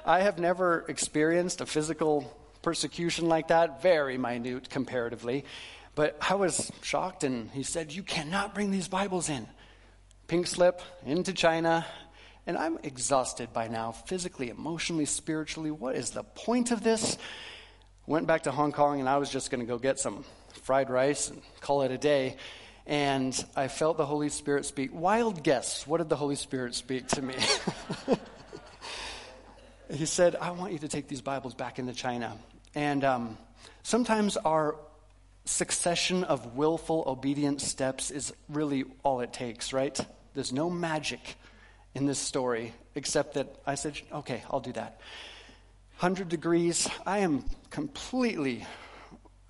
I 0.07 0.21
have 0.21 0.39
never 0.39 0.85
experienced 0.87 1.61
a 1.61 1.67
physical 1.67 2.33
persecution 2.63 3.29
like 3.29 3.49
that, 3.49 3.83
very 3.83 4.17
minute 4.17 4.71
comparatively. 4.71 5.45
But 5.97 6.17
I 6.21 6.37
was 6.37 6.71
shocked, 6.83 7.25
and 7.25 7.51
he 7.51 7.65
said, 7.65 7.93
You 7.93 8.05
cannot 8.05 8.55
bring 8.55 8.71
these 8.71 8.87
Bibles 8.87 9.29
in. 9.29 9.49
Pink 10.29 10.47
slip 10.47 10.81
into 11.05 11.33
China. 11.33 11.85
And 12.49 12.57
I'm 12.57 12.79
exhausted 12.83 13.53
by 13.53 13.69
now, 13.69 13.93
physically, 13.93 14.49
emotionally, 14.49 15.05
spiritually. 15.05 15.71
What 15.71 15.97
is 15.97 16.13
the 16.13 16.23
point 16.23 16.71
of 16.71 16.83
this? 16.83 17.19
Went 18.07 18.27
back 18.27 18.45
to 18.45 18.51
Hong 18.51 18.73
Kong 18.73 19.01
and 19.01 19.09
I 19.09 19.19
was 19.19 19.29
just 19.29 19.51
going 19.51 19.61
to 19.61 19.67
go 19.67 19.77
get 19.77 19.99
some 19.99 20.25
fried 20.63 20.89
rice 20.89 21.29
and 21.29 21.43
call 21.61 21.83
it 21.83 21.91
a 21.91 21.99
day. 21.99 22.39
and 22.87 23.45
I 23.55 23.69
felt 23.69 23.99
the 23.99 24.07
Holy 24.07 24.31
Spirit 24.31 24.65
speak. 24.65 24.95
Wild 24.95 25.43
guess, 25.45 25.87
what 25.87 25.99
did 25.99 26.09
the 26.09 26.17
Holy 26.17 26.37
Spirit 26.37 26.75
speak 26.75 27.07
to 27.09 27.21
me? 27.21 27.35
he 29.91 30.07
said, 30.07 30.35
I 30.35 30.53
want 30.53 30.73
you 30.73 30.79
to 30.79 30.89
take 30.89 31.07
these 31.07 31.21
Bibles 31.21 31.53
back 31.53 31.79
into 31.79 31.93
China. 31.93 32.35
And 32.75 33.05
um, 33.05 33.37
sometimes 33.83 34.39
our 34.39 34.77
succession 35.45 36.25
of 36.25 36.57
willful, 36.57 37.05
obedient 37.07 37.61
steps 37.61 38.11
is 38.11 38.33
really 38.49 38.87
all 39.03 39.21
it 39.21 39.35
takes, 39.35 39.75
right? 39.75 40.01
There's 40.33 40.51
no 40.51 40.71
magic 40.71 41.37
in 41.99 42.07
this 42.07 42.19
story 42.19 42.73
except 42.95 43.35
that 43.35 43.49
I 43.67 43.75
said, 43.75 44.01
okay, 44.13 44.43
I'll 44.51 44.61
do 44.61 44.73
that. 44.73 45.01
100 45.99 46.29
degrees, 46.29 46.89
I 47.05 47.19
am 47.19 47.45
completely 47.71 48.65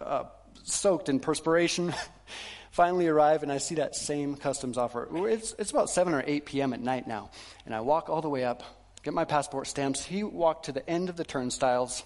uh, 0.01 0.25
soaked 0.65 1.09
in 1.09 1.21
perspiration. 1.21 1.95
Finally 2.71 3.07
arrive, 3.07 3.43
and 3.43 3.53
I 3.53 3.59
see 3.59 3.75
that 3.77 3.95
same 3.95 4.35
customs 4.35 4.79
offer. 4.79 5.09
It's, 5.29 5.55
it's 5.59 5.71
about 5.71 5.91
7 5.91 6.15
or 6.15 6.23
8 6.27 6.47
p.m. 6.47 6.73
at 6.73 6.81
night 6.81 7.07
now. 7.07 7.31
And 7.67 7.75
I 7.75 7.81
walk 7.81 8.09
all 8.09 8.23
the 8.23 8.29
way 8.29 8.45
up, 8.45 8.63
get 9.03 9.13
my 9.13 9.25
passport 9.25 9.67
stamps. 9.67 10.05
He 10.05 10.23
walked 10.23 10.67
to 10.67 10.73
the 10.73 10.89
end 10.89 11.09
of 11.09 11.17
the 11.17 11.25
turnstiles, 11.25 12.03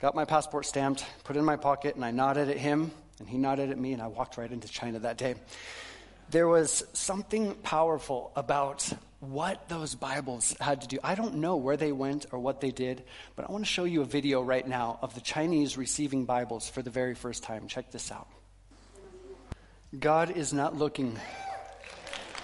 got 0.00 0.14
my 0.14 0.24
passport 0.24 0.66
stamped, 0.66 1.04
put 1.24 1.36
it 1.36 1.38
in 1.38 1.44
my 1.44 1.56
pocket, 1.56 1.94
and 1.94 2.04
I 2.04 2.10
nodded 2.10 2.50
at 2.50 2.58
him, 2.58 2.90
and 3.20 3.28
he 3.28 3.38
nodded 3.38 3.70
at 3.70 3.78
me, 3.78 3.92
and 3.92 4.02
I 4.02 4.08
walked 4.08 4.36
right 4.36 4.50
into 4.50 4.68
China 4.68 4.98
that 4.98 5.16
day. 5.16 5.36
There 6.30 6.48
was 6.48 6.84
something 6.92 7.54
powerful 7.56 8.32
about 8.36 8.92
what 9.22 9.68
those 9.68 9.94
Bibles 9.94 10.52
had 10.60 10.80
to 10.80 10.88
do. 10.88 10.98
I 11.04 11.14
don't 11.14 11.36
know 11.36 11.54
where 11.54 11.76
they 11.76 11.92
went 11.92 12.26
or 12.32 12.40
what 12.40 12.60
they 12.60 12.72
did, 12.72 13.04
but 13.36 13.48
I 13.48 13.52
want 13.52 13.64
to 13.64 13.70
show 13.70 13.84
you 13.84 14.02
a 14.02 14.04
video 14.04 14.42
right 14.42 14.66
now 14.66 14.98
of 15.00 15.14
the 15.14 15.20
Chinese 15.20 15.78
receiving 15.78 16.24
Bibles 16.24 16.68
for 16.68 16.82
the 16.82 16.90
very 16.90 17.14
first 17.14 17.44
time. 17.44 17.68
Check 17.68 17.92
this 17.92 18.10
out. 18.10 18.26
God 19.96 20.36
is 20.36 20.52
not 20.52 20.76
looking. 20.76 21.16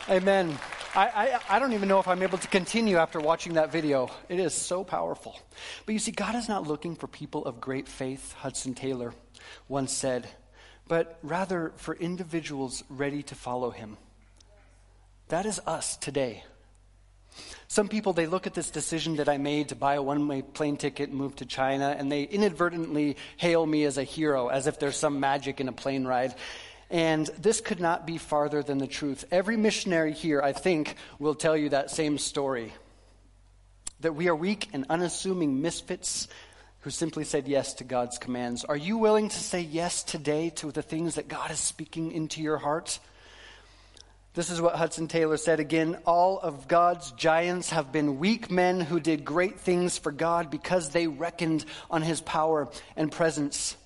Amen. 0.09 0.57
I, 0.95 1.09
I, 1.09 1.57
I, 1.57 1.59
don't 1.59 1.73
even 1.73 1.89
know 1.89 1.99
if 1.99 2.07
I'm 2.07 2.23
able 2.23 2.39
to 2.39 2.49
continue 2.49 2.97
after 2.97 3.19
watching 3.19 3.55
that 3.55 3.73
video. 3.73 4.09
It 4.29 4.39
is 4.39 4.55
so 4.55 4.85
powerful. 4.85 5.37
But 5.85 5.95
you 5.95 5.99
see, 5.99 6.13
God 6.13 6.37
is 6.37 6.49
not 6.49 6.69
looking 6.69 6.95
for 6.95 7.09
people 7.09 7.45
of 7.45 7.61
great 7.61 7.89
faith, 7.89 8.35
Hudson 8.35 8.75
Taylor 8.75 9.15
once 9.67 9.93
said, 9.93 10.29
but 10.87 11.19
rather 11.25 11.73
for 11.77 11.97
individuals 11.97 12.85
ready 12.89 13.25
to 13.25 13.35
follow 13.35 13.71
him. 13.71 13.97
That 15.27 15.45
is 15.45 15.61
us 15.67 15.97
today. 15.97 16.45
Some 17.71 17.89
people, 17.89 18.15
they 18.15 18.27
look 18.27 18.47
at 18.47 18.55
this 18.55 18.71
decision 18.71 19.17
that 19.17 19.29
I 19.29 19.37
made 19.37 19.69
to 19.69 19.77
buy 19.77 19.95
a 19.95 20.03
one 20.03 20.27
way 20.27 20.41
plane 20.41 20.79
ticket 20.79 21.11
and 21.11 21.19
move 21.19 21.37
to 21.37 21.45
China, 21.45 21.95
and 21.97 22.11
they 22.11 22.23
inadvertently 22.23 23.19
hail 23.37 23.65
me 23.67 23.85
as 23.85 23.99
a 23.99 24.05
hero, 24.05 24.49
as 24.49 24.67
if 24.67 24.79
there's 24.79 24.97
some 24.97 25.21
magic 25.21 25.61
in 25.61 25.69
a 25.69 25.73
plane 25.73 26.07
ride. 26.07 26.35
And 26.91 27.27
this 27.39 27.61
could 27.61 27.79
not 27.81 28.07
be 28.07 28.17
farther 28.17 28.63
than 28.63 28.79
the 28.79 28.87
truth. 28.87 29.27
Every 29.31 29.59
missionary 29.59 30.15
here, 30.15 30.41
I 30.41 30.53
think, 30.53 30.97
will 31.19 31.35
tell 31.35 31.55
you 31.55 31.69
that 31.69 31.91
same 31.91 32.17
story 32.17 32.73
that 34.01 34.15
we 34.15 34.29
are 34.29 34.37
weak 34.37 34.69
and 34.73 34.87
unassuming 34.89 35.61
misfits 35.61 36.29
who 36.81 36.91
simply 36.91 37.25
said 37.25 37.49
yes 37.49 37.75
to 37.75 37.85
God's 37.85 38.17
commands. 38.17 38.65
Are 38.65 38.77
you 38.77 38.97
willing 38.97 39.29
to 39.29 39.39
say 39.39 39.61
yes 39.61 40.03
today 40.03 40.51
to 40.51 40.73
the 40.73 40.83
things 40.83 41.17
that 41.17 41.29
God 41.29 41.51
is 41.51 41.59
speaking 41.59 42.13
into 42.13 42.41
your 42.41 42.59
heart? 42.59 42.99
This 44.39 44.51
is 44.51 44.61
what 44.61 44.77
Hudson 44.77 45.09
Taylor 45.09 45.37
said 45.37 45.59
again 45.59 45.99
All 46.07 46.39
of 46.39 46.69
God's 46.69 47.11
giants 47.11 47.71
have 47.71 47.91
been 47.91 48.21
weak 48.21 48.53
men 48.53 48.81
who 48.81 49.01
did 49.01 49.25
great 49.25 49.59
things 49.59 49.99
for 49.99 50.13
God 50.13 50.49
because 50.49 50.91
they 50.91 51.09
reckoned 51.09 51.65
on 51.91 52.03
his 52.03 52.21
power 52.21 52.69
and 52.95 53.11
presence 53.11 53.77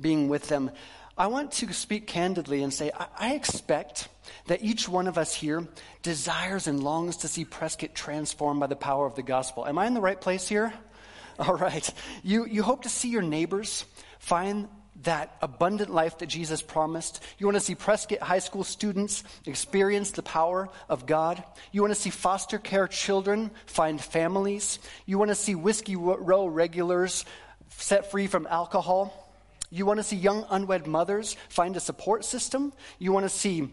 being 0.00 0.28
with 0.28 0.48
them. 0.48 0.72
I 1.16 1.28
want 1.28 1.52
to 1.52 1.72
speak 1.72 2.08
candidly 2.08 2.64
and 2.64 2.74
say, 2.74 2.90
I, 3.20 3.34
expect 3.34 4.08
that 4.48 4.64
each 4.64 4.88
one 4.88 5.06
of 5.06 5.16
us 5.16 5.32
here 5.32 5.68
desires 6.02 6.66
and 6.66 6.82
longs 6.82 7.18
to 7.18 7.28
see 7.28 7.44
Prescott 7.44 7.94
transformed 7.94 8.58
by 8.58 8.66
the 8.66 8.74
power 8.74 9.06
of 9.06 9.14
the 9.14 9.22
gospel. 9.22 9.64
Am 9.64 9.78
I 9.78 9.86
in 9.86 9.94
the 9.94 10.00
right 10.00 10.20
place 10.20 10.48
here? 10.48 10.72
All 11.38 11.54
right. 11.54 11.88
You, 12.24 12.46
you 12.46 12.64
hope 12.64 12.82
to 12.82 12.88
see 12.88 13.10
your 13.10 13.22
neighbors 13.22 13.84
find 14.18 14.66
that 15.04 15.36
abundant 15.40 15.90
life 15.90 16.18
that 16.18 16.26
Jesus 16.26 16.62
promised. 16.62 17.22
You 17.38 17.46
want 17.46 17.56
to 17.56 17.60
see 17.64 17.74
Prescott 17.74 18.20
High 18.20 18.38
School 18.38 18.64
students 18.64 19.24
experience 19.46 20.10
the 20.10 20.22
power 20.22 20.68
of 20.88 21.06
God. 21.06 21.42
You 21.72 21.80
want 21.80 21.94
to 21.94 22.00
see 22.00 22.10
foster 22.10 22.58
care 22.58 22.86
children 22.88 23.50
find 23.66 24.00
families. 24.00 24.78
You 25.06 25.18
want 25.18 25.30
to 25.30 25.34
see 25.34 25.54
Whiskey 25.54 25.96
Row 25.96 26.46
regulars 26.46 27.24
set 27.70 28.10
free 28.10 28.26
from 28.26 28.46
alcohol. 28.46 29.32
You 29.70 29.86
want 29.86 29.98
to 29.98 30.04
see 30.04 30.16
young 30.16 30.44
unwed 30.50 30.86
mothers 30.86 31.36
find 31.48 31.76
a 31.76 31.80
support 31.80 32.24
system. 32.24 32.72
You 32.98 33.12
want 33.12 33.24
to 33.24 33.30
see 33.30 33.70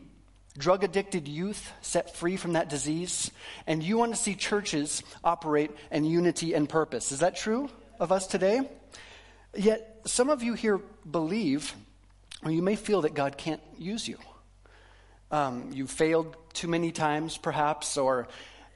drug 0.57 0.83
addicted 0.83 1.27
youth 1.27 1.71
set 1.81 2.15
free 2.15 2.37
from 2.37 2.53
that 2.53 2.69
disease. 2.69 3.31
And 3.65 3.83
you 3.83 3.97
want 3.97 4.15
to 4.15 4.21
see 4.21 4.35
churches 4.35 5.03
operate 5.23 5.71
in 5.91 6.05
unity 6.05 6.53
and 6.53 6.69
purpose. 6.69 7.11
Is 7.11 7.19
that 7.19 7.35
true 7.35 7.69
of 7.99 8.11
us 8.11 8.27
today? 8.27 8.61
Yet, 9.55 10.01
some 10.05 10.29
of 10.29 10.43
you 10.43 10.53
here 10.53 10.79
believe, 11.09 11.73
or 12.43 12.51
you 12.51 12.61
may 12.61 12.75
feel 12.75 13.01
that 13.01 13.13
God 13.13 13.37
can't 13.37 13.61
use 13.77 14.07
you. 14.07 14.17
Um, 15.31 15.71
you 15.73 15.87
failed 15.87 16.35
too 16.53 16.67
many 16.67 16.91
times, 16.91 17.37
perhaps, 17.37 17.97
or, 17.97 18.27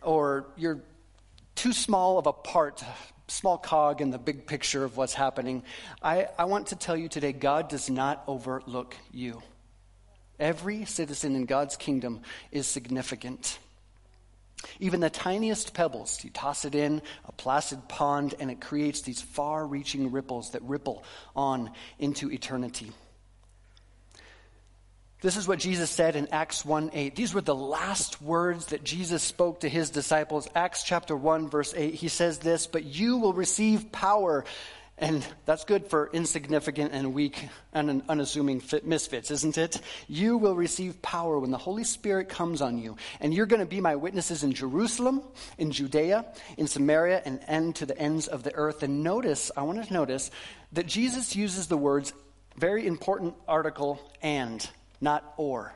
or 0.02 0.48
you're 0.58 0.82
too 1.56 1.74
small 1.74 2.18
of 2.18 2.28
a 2.28 2.34
part, 2.34 2.84
small 3.28 3.58
cog 3.58 4.02
in 4.02 4.12
the 4.12 4.18
big 4.18 4.46
picture 4.46 4.84
of 4.84 4.98
what's 4.98 5.14
happening. 5.14 5.64
I, 6.02 6.28
I 6.38 6.46
want 6.46 6.68
to 6.68 6.76
tell 6.76 6.98
you 6.98 7.08
today 7.08 7.32
God 7.32 7.70
does 7.70 7.90
not 7.90 8.24
overlook 8.28 8.96
you. 9.12 9.42
Every 10.40 10.86
citizen 10.86 11.36
in 11.36 11.46
God's 11.46 11.78
kingdom 11.78 12.22
is 12.52 12.68
significant. 12.68 13.60
Even 14.80 15.00
the 15.00 15.10
tiniest 15.10 15.74
pebbles, 15.74 16.24
you 16.24 16.30
toss 16.30 16.66
it 16.66 16.76
in 16.76 17.02
a 17.26 17.32
placid 17.32 17.88
pond, 17.88 18.36
and 18.40 18.52
it 18.52 18.62
creates 18.62 19.02
these 19.02 19.22
far 19.22 19.66
reaching 19.66 20.12
ripples 20.12 20.52
that 20.52 20.62
ripple 20.64 21.04
on 21.36 21.72
into 22.00 22.32
eternity. 22.32 22.92
This 25.22 25.38
is 25.38 25.48
what 25.48 25.60
Jesus 25.60 25.92
said 25.92 26.16
in 26.16 26.28
Acts 26.32 26.66
1 26.66 26.92
8. 26.94 27.16
These 27.16 27.36
were 27.36 27.42
the 27.42 27.54
last 27.54 28.22
words 28.24 28.68
that 28.68 28.84
Jesus 28.84 29.22
spoke 29.22 29.60
to 29.60 29.70
his 29.70 29.92
disciples. 29.92 30.48
Acts 30.56 30.82
chapter 30.82 31.16
1, 31.16 31.48
verse 31.48 31.76
8. 31.78 31.94
He 31.94 32.08
says 32.08 32.40
this, 32.40 32.66
But 32.66 32.86
you 32.86 33.18
will 33.18 33.34
receive 33.34 33.92
power 33.92 34.46
and 35.02 35.26
that's 35.46 35.66
good 35.66 35.88
for 35.88 36.12
insignificant 36.14 36.94
and 36.94 37.16
weak 37.16 37.50
and 37.74 38.04
unassuming 38.08 38.62
misfits, 38.84 39.32
isn't 39.32 39.58
it? 39.58 39.82
You 40.08 40.38
will 40.38 40.56
receive 40.56 41.02
power 41.02 41.40
when 41.40 41.50
the 41.50 41.58
Holy 41.58 41.84
Spirit 41.84 42.30
comes 42.30 42.62
on 42.62 42.78
you. 42.78 42.98
And 43.20 43.34
you're 43.34 43.48
going 43.48 43.62
to 43.62 43.66
be 43.66 43.82
my 43.82 43.96
witnesses 43.96 44.44
in 44.44 44.54
Jerusalem, 44.54 45.24
in 45.58 45.72
Judea, 45.72 46.26
in 46.56 46.68
Samaria, 46.68 47.24
and 47.26 47.40
end 47.48 47.78
to 47.78 47.88
the 47.88 47.98
ends 47.98 48.28
of 48.28 48.44
the 48.44 48.54
earth. 48.54 48.84
And 48.84 49.04
notice, 49.04 49.52
I 49.58 49.64
want 49.64 49.84
to 49.84 49.92
notice 49.92 50.30
that 50.74 50.86
Jesus 50.86 51.36
uses 51.36 51.66
the 51.66 51.78
words, 51.78 52.14
very 52.56 52.86
important 52.86 53.34
article, 53.48 54.00
and, 54.22 54.66
not 55.02 55.34
or. 55.36 55.74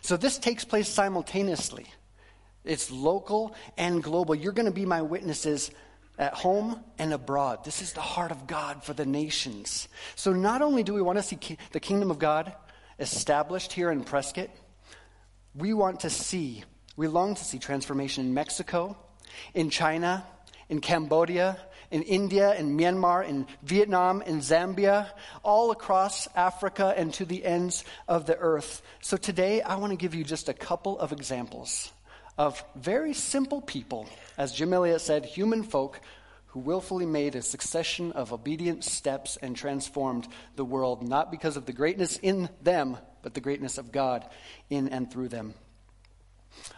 So 0.00 0.16
this 0.16 0.38
takes 0.38 0.64
place 0.64 0.88
simultaneously. 0.88 1.86
It's 2.64 2.88
local 2.90 3.56
and 3.76 4.00
global. 4.00 4.36
You're 4.36 4.52
going 4.52 4.66
to 4.66 4.72
be 4.72 4.86
my 4.86 5.02
witnesses 5.02 5.72
at 6.20 6.34
home 6.34 6.78
and 6.98 7.14
abroad. 7.14 7.64
This 7.64 7.80
is 7.80 7.94
the 7.94 8.02
heart 8.02 8.30
of 8.30 8.46
God 8.46 8.84
for 8.84 8.92
the 8.92 9.06
nations. 9.06 9.88
So 10.16 10.34
not 10.34 10.60
only 10.60 10.82
do 10.82 10.92
we 10.92 11.00
want 11.00 11.18
to 11.18 11.22
see 11.22 11.56
the 11.72 11.80
kingdom 11.80 12.10
of 12.10 12.18
God 12.18 12.52
established 12.98 13.72
here 13.72 13.90
in 13.90 14.04
Prescott, 14.04 14.50
we 15.54 15.72
want 15.72 16.00
to 16.00 16.10
see, 16.10 16.62
we 16.94 17.08
long 17.08 17.34
to 17.34 17.42
see 17.42 17.58
transformation 17.58 18.26
in 18.26 18.34
Mexico, 18.34 18.98
in 19.54 19.70
China, 19.70 20.26
in 20.68 20.82
Cambodia, 20.82 21.58
in 21.90 22.02
India, 22.02 22.54
in 22.54 22.76
Myanmar, 22.76 23.26
in 23.26 23.46
Vietnam, 23.62 24.20
in 24.20 24.40
Zambia, 24.40 25.08
all 25.42 25.70
across 25.70 26.28
Africa 26.36 26.92
and 26.96 27.14
to 27.14 27.24
the 27.24 27.46
ends 27.46 27.82
of 28.06 28.26
the 28.26 28.36
earth. 28.36 28.82
So 29.00 29.16
today 29.16 29.62
I 29.62 29.76
want 29.76 29.92
to 29.92 29.96
give 29.96 30.14
you 30.14 30.22
just 30.22 30.50
a 30.50 30.54
couple 30.54 30.98
of 30.98 31.12
examples 31.12 31.90
of 32.40 32.64
very 32.74 33.12
simple 33.12 33.60
people, 33.60 34.08
as 34.38 34.54
Jim 34.54 34.72
Elliot 34.72 35.02
said, 35.02 35.26
human 35.26 35.62
folk 35.62 36.00
who 36.46 36.60
willfully 36.60 37.04
made 37.04 37.34
a 37.34 37.42
succession 37.42 38.12
of 38.12 38.32
obedient 38.32 38.82
steps 38.82 39.36
and 39.42 39.54
transformed 39.54 40.26
the 40.56 40.64
world, 40.64 41.06
not 41.06 41.30
because 41.30 41.58
of 41.58 41.66
the 41.66 41.74
greatness 41.74 42.16
in 42.16 42.48
them, 42.62 42.96
but 43.20 43.34
the 43.34 43.42
greatness 43.42 43.76
of 43.76 43.92
God 43.92 44.26
in 44.70 44.88
and 44.88 45.12
through 45.12 45.28
them. 45.28 45.52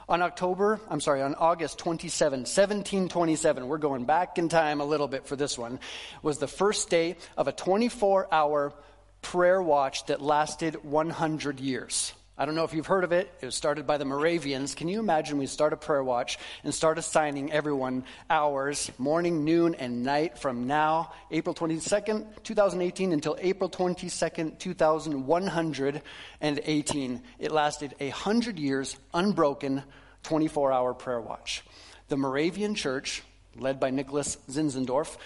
On 0.08 0.20
October, 0.20 0.80
I'm 0.90 1.00
sorry, 1.00 1.22
on 1.22 1.36
August 1.36 1.78
27, 1.78 2.40
1727, 2.40 3.68
we're 3.68 3.78
going 3.78 4.04
back 4.04 4.38
in 4.38 4.48
time 4.48 4.80
a 4.80 4.84
little 4.84 5.06
bit 5.06 5.28
for 5.28 5.36
this 5.36 5.56
one, 5.56 5.78
was 6.24 6.38
the 6.38 6.48
first 6.48 6.90
day 6.90 7.14
of 7.36 7.46
a 7.46 7.52
24 7.52 8.34
hour 8.34 8.74
prayer 9.22 9.62
watch 9.62 10.06
that 10.06 10.20
lasted 10.20 10.82
100 10.82 11.60
years. 11.60 12.14
I 12.38 12.46
don't 12.46 12.54
know 12.54 12.64
if 12.64 12.72
you've 12.72 12.86
heard 12.86 13.04
of 13.04 13.12
it. 13.12 13.30
It 13.42 13.46
was 13.46 13.54
started 13.54 13.86
by 13.86 13.98
the 13.98 14.06
Moravians. 14.06 14.74
Can 14.74 14.88
you 14.88 15.00
imagine 15.00 15.36
we 15.36 15.44
start 15.44 15.74
a 15.74 15.76
prayer 15.76 16.02
watch 16.02 16.38
and 16.64 16.74
start 16.74 16.96
assigning 16.96 17.52
everyone 17.52 18.04
hours, 18.30 18.90
morning, 18.96 19.44
noon, 19.44 19.74
and 19.74 20.02
night 20.02 20.38
from 20.38 20.66
now, 20.66 21.12
April 21.30 21.54
22nd, 21.54 22.24
2018, 22.42 23.12
until 23.12 23.36
April 23.38 23.68
22nd, 23.68 24.58
2118. 24.58 27.22
It 27.38 27.52
lasted 27.52 27.94
a 28.00 28.08
hundred 28.08 28.58
years, 28.58 28.96
unbroken, 29.12 29.82
24 30.22 30.72
hour 30.72 30.94
prayer 30.94 31.20
watch. 31.20 31.62
The 32.08 32.16
Moravian 32.16 32.74
Church, 32.74 33.22
led 33.56 33.78
by 33.78 33.90
Nicholas 33.90 34.38
Zinzendorf, 34.48 35.18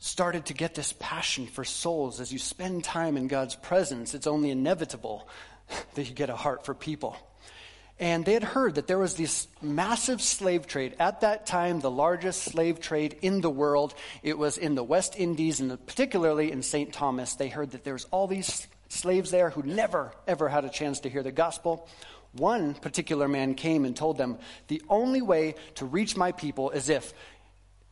started 0.00 0.46
to 0.46 0.54
get 0.54 0.74
this 0.74 0.92
passion 0.98 1.46
for 1.46 1.62
souls 1.64 2.20
as 2.20 2.32
you 2.32 2.40
spend 2.40 2.82
time 2.82 3.16
in 3.16 3.28
God's 3.28 3.54
presence. 3.54 4.12
It's 4.12 4.26
only 4.26 4.50
inevitable 4.50 5.28
that 5.94 6.08
you 6.08 6.14
get 6.14 6.30
a 6.30 6.36
heart 6.36 6.64
for 6.64 6.74
people. 6.74 7.16
And 7.98 8.26
they 8.26 8.34
had 8.34 8.44
heard 8.44 8.74
that 8.74 8.86
there 8.86 8.98
was 8.98 9.14
this 9.14 9.48
massive 9.62 10.20
slave 10.20 10.66
trade. 10.66 10.94
At 10.98 11.22
that 11.22 11.46
time, 11.46 11.80
the 11.80 11.90
largest 11.90 12.42
slave 12.42 12.78
trade 12.78 13.16
in 13.22 13.40
the 13.40 13.50
world. 13.50 13.94
It 14.22 14.36
was 14.36 14.58
in 14.58 14.74
the 14.74 14.84
West 14.84 15.18
Indies, 15.18 15.60
and 15.60 15.86
particularly 15.86 16.52
in 16.52 16.62
St. 16.62 16.92
Thomas. 16.92 17.34
They 17.34 17.48
heard 17.48 17.70
that 17.70 17.84
there 17.84 17.94
was 17.94 18.06
all 18.10 18.26
these 18.26 18.66
slaves 18.88 19.30
there 19.30 19.48
who 19.48 19.62
never, 19.62 20.12
ever 20.26 20.48
had 20.48 20.66
a 20.66 20.68
chance 20.68 21.00
to 21.00 21.08
hear 21.08 21.22
the 21.22 21.32
gospel. 21.32 21.88
One 22.32 22.74
particular 22.74 23.28
man 23.28 23.54
came 23.54 23.86
and 23.86 23.96
told 23.96 24.18
them, 24.18 24.38
The 24.68 24.82
only 24.90 25.22
way 25.22 25.54
to 25.76 25.86
reach 25.86 26.16
my 26.16 26.32
people 26.32 26.70
is 26.70 26.90
if 26.90 27.14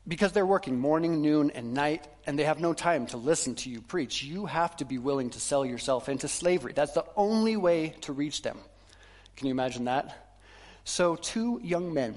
because 0.06 0.32
they're 0.32 0.46
working 0.46 0.78
morning, 0.78 1.22
noon, 1.22 1.50
and 1.50 1.72
night, 1.72 2.06
and 2.26 2.38
they 2.38 2.44
have 2.44 2.60
no 2.60 2.74
time 2.74 3.06
to 3.06 3.16
listen 3.16 3.54
to 3.56 3.70
you 3.70 3.80
preach. 3.80 4.22
You 4.22 4.46
have 4.46 4.76
to 4.76 4.84
be 4.84 4.98
willing 4.98 5.30
to 5.30 5.40
sell 5.40 5.64
yourself 5.64 6.08
into 6.08 6.28
slavery. 6.28 6.72
That's 6.74 6.92
the 6.92 7.06
only 7.16 7.56
way 7.56 7.94
to 8.02 8.12
reach 8.12 8.42
them. 8.42 8.58
Can 9.36 9.46
you 9.46 9.52
imagine 9.52 9.84
that? 9.86 10.28
So, 10.84 11.16
two 11.16 11.60
young 11.62 11.94
men, 11.94 12.14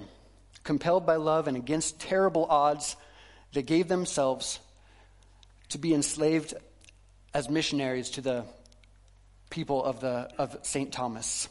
compelled 0.64 1.06
by 1.06 1.16
love 1.16 1.48
and 1.48 1.56
against 1.56 2.00
terrible 2.00 2.46
odds, 2.46 2.98
they 3.54 3.64
gave 3.64 3.88
themselves 3.88 4.60
to 5.70 5.78
be 5.78 5.94
enslaved 5.94 6.54
as 7.34 7.50
missionaries 7.50 8.10
to 8.12 8.22
the 8.22 8.44
people 9.50 9.84
of, 9.84 10.02
the, 10.02 10.30
of 10.38 10.58
St. 10.64 10.92
Thomas 10.92 11.48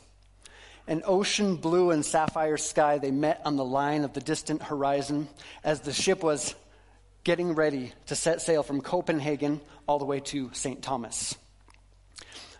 an 0.86 1.02
ocean 1.04 1.56
blue 1.56 1.90
and 1.90 2.04
sapphire 2.04 2.56
sky, 2.56 2.98
they 2.98 3.10
met 3.10 3.40
on 3.44 3.56
the 3.56 3.64
line 3.64 4.04
of 4.04 4.12
the 4.12 4.20
distant 4.20 4.62
horizon 4.62 5.28
as 5.64 5.80
the 5.80 5.92
ship 5.92 6.22
was 6.22 6.54
getting 7.24 7.54
ready 7.54 7.92
to 8.06 8.14
set 8.14 8.40
sail 8.40 8.62
from 8.62 8.80
Copenhagen 8.80 9.60
all 9.88 9.98
the 9.98 10.04
way 10.04 10.20
to 10.20 10.50
St. 10.52 10.80
Thomas. 10.82 11.34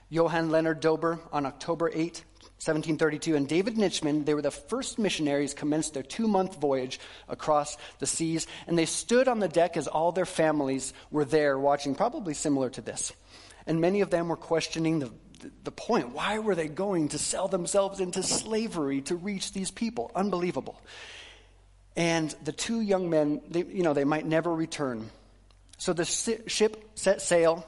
Johann 0.09 0.50
Leonard 0.50 0.80
Dober 0.80 1.21
on 1.33 1.47
October 1.47 1.88
8, 1.88 2.25
1732, 2.59 3.37
and 3.37 3.49
David 3.49 3.76
Nitschmann, 3.76 4.25
they 4.25 4.35
were 4.35 4.42
the 4.42 4.50
first 4.50 4.99
missionaries, 4.99 5.54
commenced 5.54 5.95
their 5.95 6.02
two 6.02 6.26
month 6.26 6.61
voyage 6.61 6.99
across 7.28 7.76
the 7.99 8.06
seas, 8.06 8.47
and 8.66 8.78
they 8.78 8.87
stood 8.87 9.28
on 9.28 9.40
the 9.40 9.49
deck 9.49 9.76
as 9.76 9.87
all 9.87 10.11
their 10.11 10.26
families 10.26 10.92
were 11.11 11.25
there 11.25 11.59
watching, 11.59 11.95
probably 11.95 12.35
similar 12.35 12.71
to 12.71 12.80
this. 12.80 13.12
And 13.66 13.80
many 13.80 14.00
of 14.00 14.11
them 14.11 14.28
were 14.28 14.37
questioning 14.37 15.00
the 15.00 15.12
the 15.64 15.70
point. 15.70 16.10
Why 16.10 16.38
were 16.38 16.54
they 16.54 16.68
going 16.68 17.08
to 17.08 17.18
sell 17.18 17.48
themselves 17.48 18.00
into 18.00 18.22
slavery 18.22 19.00
to 19.02 19.16
reach 19.16 19.52
these 19.52 19.70
people? 19.70 20.10
Unbelievable. 20.14 20.80
And 21.96 22.34
the 22.44 22.52
two 22.52 22.80
young 22.80 23.08
men, 23.08 23.40
they, 23.48 23.64
you 23.64 23.82
know, 23.82 23.94
they 23.94 24.04
might 24.04 24.26
never 24.26 24.54
return. 24.54 25.10
So 25.78 25.92
the 25.92 26.04
ship 26.04 26.90
set 26.94 27.22
sail, 27.22 27.66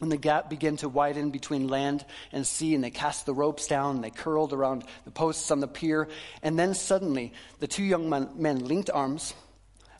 and 0.00 0.12
the 0.12 0.16
gap 0.16 0.48
began 0.48 0.76
to 0.78 0.88
widen 0.88 1.30
between 1.30 1.68
land 1.68 2.04
and 2.32 2.46
sea, 2.46 2.74
and 2.74 2.84
they 2.84 2.90
cast 2.90 3.26
the 3.26 3.34
ropes 3.34 3.66
down, 3.66 3.96
and 3.96 4.04
they 4.04 4.10
curled 4.10 4.52
around 4.52 4.84
the 5.04 5.10
posts 5.10 5.50
on 5.50 5.60
the 5.60 5.68
pier. 5.68 6.08
And 6.42 6.58
then 6.58 6.74
suddenly, 6.74 7.32
the 7.58 7.66
two 7.66 7.82
young 7.82 8.08
men 8.08 8.64
linked 8.64 8.90
arms, 8.90 9.34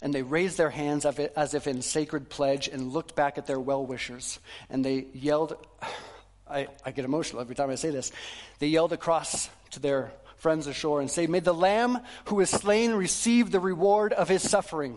and 0.00 0.14
they 0.14 0.22
raised 0.22 0.56
their 0.56 0.70
hands 0.70 1.04
as 1.04 1.54
if 1.54 1.66
in 1.66 1.82
sacred 1.82 2.30
pledge 2.30 2.68
and 2.68 2.92
looked 2.92 3.16
back 3.16 3.38
at 3.38 3.46
their 3.46 3.58
well 3.58 3.84
wishers, 3.84 4.38
and 4.70 4.84
they 4.84 5.06
yelled, 5.12 5.56
I, 6.50 6.68
I 6.84 6.90
get 6.90 7.04
emotional 7.04 7.40
every 7.40 7.54
time 7.54 7.70
I 7.70 7.74
say 7.76 7.90
this. 7.90 8.12
They 8.58 8.68
yelled 8.68 8.92
across 8.92 9.48
to 9.70 9.80
their 9.80 10.12
friends 10.36 10.66
ashore 10.66 11.00
and 11.00 11.10
say, 11.10 11.26
May 11.26 11.40
the 11.40 11.54
Lamb 11.54 11.98
who 12.26 12.40
is 12.40 12.50
slain 12.50 12.92
receive 12.92 13.50
the 13.50 13.60
reward 13.60 14.12
of 14.12 14.28
his 14.28 14.48
suffering. 14.48 14.96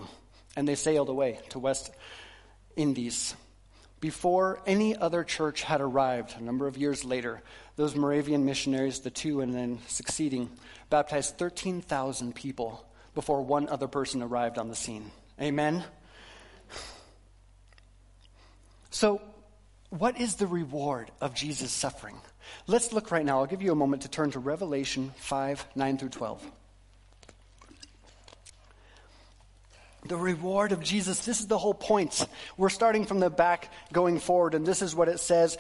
And 0.56 0.68
they 0.68 0.76
sailed 0.76 1.10
away 1.10 1.40
to 1.50 1.60
West 1.60 1.92
Indies. 2.76 3.36
Before 4.00 4.60
any 4.66 4.98
other 4.98 5.24
church 5.24 5.62
had 5.62 5.80
arrived, 5.80 6.36
a 6.38 6.44
number 6.44 6.68
of 6.68 6.78
years 6.78 7.06
later, 7.06 7.42
those 7.76 7.96
Moravian 7.96 8.46
missionaries, 8.46 9.00
the 9.00 9.12
two 9.12 9.42
and 9.42 9.54
then 9.54 9.80
succeeding, 9.88 10.50
baptized 10.90 11.38
13,000 11.38 12.34
people 12.34 12.84
before 13.14 13.42
one 13.44 13.70
other 13.70 13.88
person 13.88 14.24
arrived 14.24 14.58
on 14.58 14.70
the 14.70 14.76
scene. 14.76 15.12
Amen? 15.40 15.84
So, 18.90 19.22
what 19.92 20.20
is 20.20 20.36
the 20.36 20.48
reward 20.48 21.12
of 21.20 21.36
Jesus' 21.36 21.72
suffering? 21.72 22.16
Let's 22.66 22.94
look 22.94 23.12
right 23.12 23.26
now. 23.26 23.40
I'll 23.40 23.46
give 23.46 23.62
you 23.62 23.72
a 23.72 23.76
moment 23.76 24.04
to 24.04 24.10
turn 24.10 24.32
to 24.32 24.40
Revelation 24.40 25.12
5 25.18 25.66
9 25.76 25.98
through 25.98 26.10
12. 26.10 26.52
The 30.08 30.18
reward 30.18 30.72
of 30.72 30.82
Jesus, 30.82 31.26
this 31.26 31.42
is 31.42 31.48
the 31.48 31.58
whole 31.58 31.76
point. 31.76 32.26
We're 32.58 32.70
starting 32.70 33.06
from 33.06 33.20
the 33.20 33.30
back 33.30 33.72
going 33.94 34.20
forward, 34.20 34.56
and 34.56 34.66
this 34.66 34.82
is 34.82 34.96
what 34.96 35.10
it 35.10 35.20
says. 35.20 35.58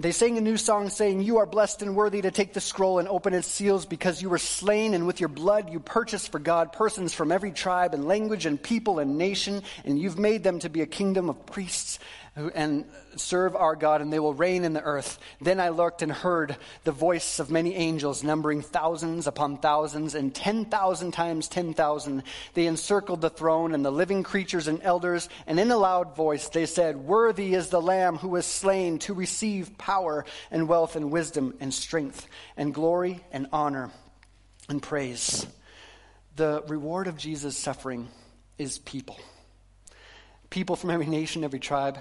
They 0.00 0.12
sang 0.12 0.38
a 0.38 0.40
new 0.40 0.56
song 0.56 0.88
saying, 0.88 1.20
You 1.20 1.38
are 1.38 1.46
blessed 1.46 1.82
and 1.82 1.94
worthy 1.94 2.22
to 2.22 2.30
take 2.30 2.54
the 2.54 2.60
scroll 2.60 2.98
and 2.98 3.06
open 3.06 3.34
its 3.34 3.46
seals 3.46 3.84
because 3.84 4.22
you 4.22 4.30
were 4.30 4.38
slain, 4.38 4.94
and 4.94 5.06
with 5.06 5.20
your 5.20 5.28
blood 5.28 5.70
you 5.70 5.78
purchased 5.78 6.32
for 6.32 6.38
God 6.38 6.72
persons 6.72 7.12
from 7.12 7.30
every 7.30 7.52
tribe 7.52 7.92
and 7.92 8.08
language 8.08 8.46
and 8.46 8.60
people 8.60 8.98
and 8.98 9.18
nation, 9.18 9.62
and 9.84 9.98
you've 9.98 10.18
made 10.18 10.42
them 10.42 10.58
to 10.60 10.70
be 10.70 10.80
a 10.80 10.86
kingdom 10.86 11.28
of 11.28 11.44
priests 11.44 11.98
and 12.36 12.84
serve 13.16 13.56
our 13.56 13.74
God, 13.74 14.00
and 14.00 14.12
they 14.12 14.20
will 14.20 14.34
reign 14.34 14.64
in 14.64 14.72
the 14.72 14.82
earth. 14.82 15.18
Then 15.40 15.58
I 15.58 15.70
looked 15.70 16.02
and 16.02 16.12
heard 16.12 16.56
the 16.84 16.92
voice 16.92 17.40
of 17.40 17.50
many 17.50 17.74
angels, 17.74 18.22
numbering 18.22 18.62
thousands 18.62 19.26
upon 19.26 19.58
thousands, 19.58 20.14
and 20.14 20.34
10,000 20.34 21.12
times 21.12 21.48
10,000. 21.48 22.22
They 22.54 22.66
encircled 22.66 23.20
the 23.20 23.30
throne 23.30 23.74
and 23.74 23.84
the 23.84 23.90
living 23.90 24.22
creatures 24.22 24.68
and 24.68 24.80
elders, 24.82 25.28
and 25.46 25.58
in 25.58 25.70
a 25.70 25.76
loud 25.76 26.14
voice 26.14 26.48
they 26.48 26.66
said, 26.66 26.96
Worthy 26.96 27.54
is 27.54 27.68
the 27.68 27.82
Lamb 27.82 28.16
who 28.16 28.28
was 28.28 28.46
slain 28.46 28.98
to 29.00 29.14
receive 29.14 29.76
power 29.76 30.24
and 30.50 30.68
wealth 30.68 30.96
and 30.96 31.10
wisdom 31.10 31.54
and 31.60 31.74
strength 31.74 32.26
and 32.56 32.72
glory 32.72 33.24
and 33.32 33.48
honor 33.52 33.90
and 34.68 34.80
praise. 34.82 35.46
The 36.36 36.62
reward 36.68 37.08
of 37.08 37.16
Jesus' 37.16 37.58
suffering 37.58 38.08
is 38.56 38.78
people. 38.78 39.18
People 40.48 40.76
from 40.76 40.90
every 40.90 41.06
nation, 41.06 41.44
every 41.44 41.58
tribe, 41.58 41.98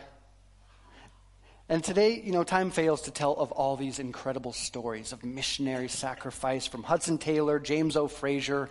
and 1.69 1.83
today, 1.83 2.19
you 2.19 2.31
know, 2.31 2.43
time 2.43 2.71
fails 2.71 3.03
to 3.03 3.11
tell 3.11 3.33
of 3.33 3.51
all 3.51 3.77
these 3.77 3.99
incredible 3.99 4.53
stories 4.53 5.13
of 5.13 5.23
missionary 5.23 5.87
sacrifice 5.87 6.65
from 6.65 6.81
Hudson 6.81 7.19
Taylor, 7.19 7.59
James 7.59 7.95
O. 7.95 8.07
Fraser, 8.07 8.69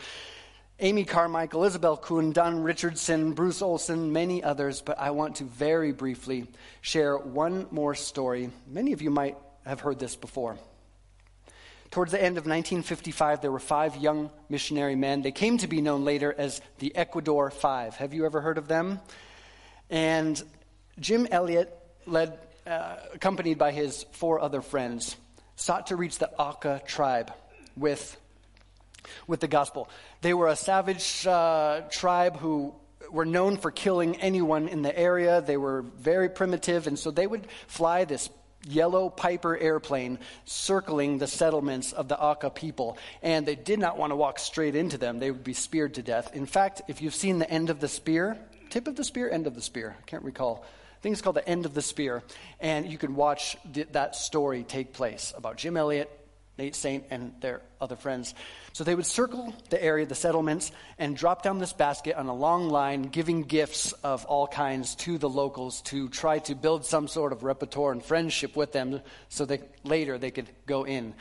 Amy 0.80 1.04
Carmichael, 1.04 1.62
Isobel 1.62 2.02
Kuhn, 2.02 2.32
Don 2.32 2.62
Richardson, 2.62 3.34
Bruce 3.34 3.62
Olson, 3.62 4.12
many 4.12 4.42
others, 4.42 4.80
but 4.80 4.98
I 4.98 5.12
want 5.12 5.36
to 5.36 5.44
very 5.44 5.92
briefly 5.92 6.46
share 6.80 7.16
one 7.16 7.68
more 7.70 7.94
story. 7.94 8.50
Many 8.66 8.92
of 8.92 9.00
you 9.00 9.10
might 9.10 9.36
have 9.64 9.78
heard 9.78 10.00
this 10.00 10.16
before. 10.16 10.58
Towards 11.90 12.10
the 12.12 12.18
end 12.18 12.36
of 12.36 12.46
1955, 12.46 13.40
there 13.40 13.52
were 13.52 13.58
five 13.58 13.96
young 13.96 14.30
missionary 14.48 14.96
men. 14.96 15.22
They 15.22 15.32
came 15.32 15.58
to 15.58 15.68
be 15.68 15.80
known 15.80 16.04
later 16.04 16.34
as 16.36 16.60
the 16.80 16.94
Ecuador 16.94 17.50
Five. 17.50 17.94
Have 17.96 18.12
you 18.12 18.26
ever 18.26 18.40
heard 18.40 18.58
of 18.58 18.68
them? 18.68 19.00
And 19.88 20.42
Jim 21.00 21.26
Elliot 21.30 21.72
led 22.04 22.38
uh, 22.68 22.96
accompanied 23.14 23.58
by 23.58 23.72
his 23.72 24.04
four 24.12 24.40
other 24.40 24.60
friends, 24.60 25.16
sought 25.56 25.88
to 25.88 25.96
reach 25.96 26.18
the 26.18 26.30
Auca 26.38 26.82
tribe 26.86 27.32
with, 27.76 28.16
with 29.26 29.40
the 29.40 29.48
gospel. 29.48 29.88
They 30.20 30.34
were 30.34 30.48
a 30.48 30.56
savage 30.56 31.26
uh, 31.26 31.82
tribe 31.90 32.36
who 32.36 32.74
were 33.10 33.24
known 33.24 33.56
for 33.56 33.70
killing 33.70 34.16
anyone 34.16 34.68
in 34.68 34.82
the 34.82 34.96
area. 34.96 35.40
They 35.40 35.56
were 35.56 35.82
very 35.82 36.28
primitive, 36.28 36.86
and 36.86 36.98
so 36.98 37.10
they 37.10 37.26
would 37.26 37.46
fly 37.66 38.04
this 38.04 38.28
yellow 38.66 39.08
Piper 39.08 39.56
airplane 39.56 40.18
circling 40.44 41.18
the 41.18 41.26
settlements 41.26 41.92
of 41.92 42.08
the 42.08 42.20
Auca 42.20 42.50
people, 42.50 42.98
and 43.22 43.46
they 43.46 43.54
did 43.54 43.78
not 43.78 43.96
want 43.96 44.10
to 44.10 44.16
walk 44.16 44.38
straight 44.38 44.74
into 44.74 44.98
them. 44.98 45.20
They 45.20 45.30
would 45.30 45.44
be 45.44 45.54
speared 45.54 45.94
to 45.94 46.02
death. 46.02 46.34
In 46.34 46.44
fact, 46.44 46.82
if 46.88 47.00
you've 47.00 47.14
seen 47.14 47.38
the 47.38 47.50
end 47.50 47.70
of 47.70 47.80
the 47.80 47.88
spear, 47.88 48.36
tip 48.68 48.88
of 48.88 48.96
the 48.96 49.04
spear, 49.04 49.30
end 49.30 49.46
of 49.46 49.54
the 49.54 49.62
spear, 49.62 49.96
I 49.98 50.02
can't 50.02 50.24
recall 50.24 50.66
I 50.98 51.00
think 51.00 51.12
it's 51.12 51.22
called 51.22 51.36
The 51.36 51.48
End 51.48 51.64
of 51.64 51.74
the 51.74 51.82
Spear. 51.82 52.24
And 52.58 52.90
you 52.90 52.98
can 52.98 53.14
watch 53.14 53.56
th- 53.72 53.88
that 53.92 54.16
story 54.16 54.64
take 54.64 54.92
place 54.92 55.32
about 55.36 55.56
Jim 55.56 55.76
Elliot 55.76 56.10
Nate 56.58 56.74
Saint 56.74 57.04
and 57.10 57.32
their 57.40 57.62
other 57.80 57.94
friends. 57.94 58.34
So 58.72 58.82
they 58.82 58.96
would 58.96 59.06
circle 59.06 59.54
the 59.70 59.82
area, 59.82 60.06
the 60.06 60.16
settlements, 60.16 60.72
and 60.98 61.16
drop 61.16 61.42
down 61.42 61.58
this 61.58 61.72
basket 61.72 62.16
on 62.16 62.26
a 62.26 62.34
long 62.34 62.68
line, 62.68 63.02
giving 63.02 63.42
gifts 63.42 63.92
of 64.02 64.24
all 64.24 64.48
kinds 64.48 64.96
to 64.96 65.18
the 65.18 65.28
locals 65.28 65.82
to 65.82 66.08
try 66.08 66.40
to 66.40 66.56
build 66.56 66.84
some 66.84 67.06
sort 67.06 67.32
of 67.32 67.44
repertoire 67.44 67.92
and 67.92 68.04
friendship 68.04 68.56
with 68.56 68.72
them 68.72 69.00
so 69.28 69.44
that 69.44 69.62
later 69.84 70.18
they 70.18 70.32
could 70.32 70.48
go 70.66 70.84
in. 70.84 71.14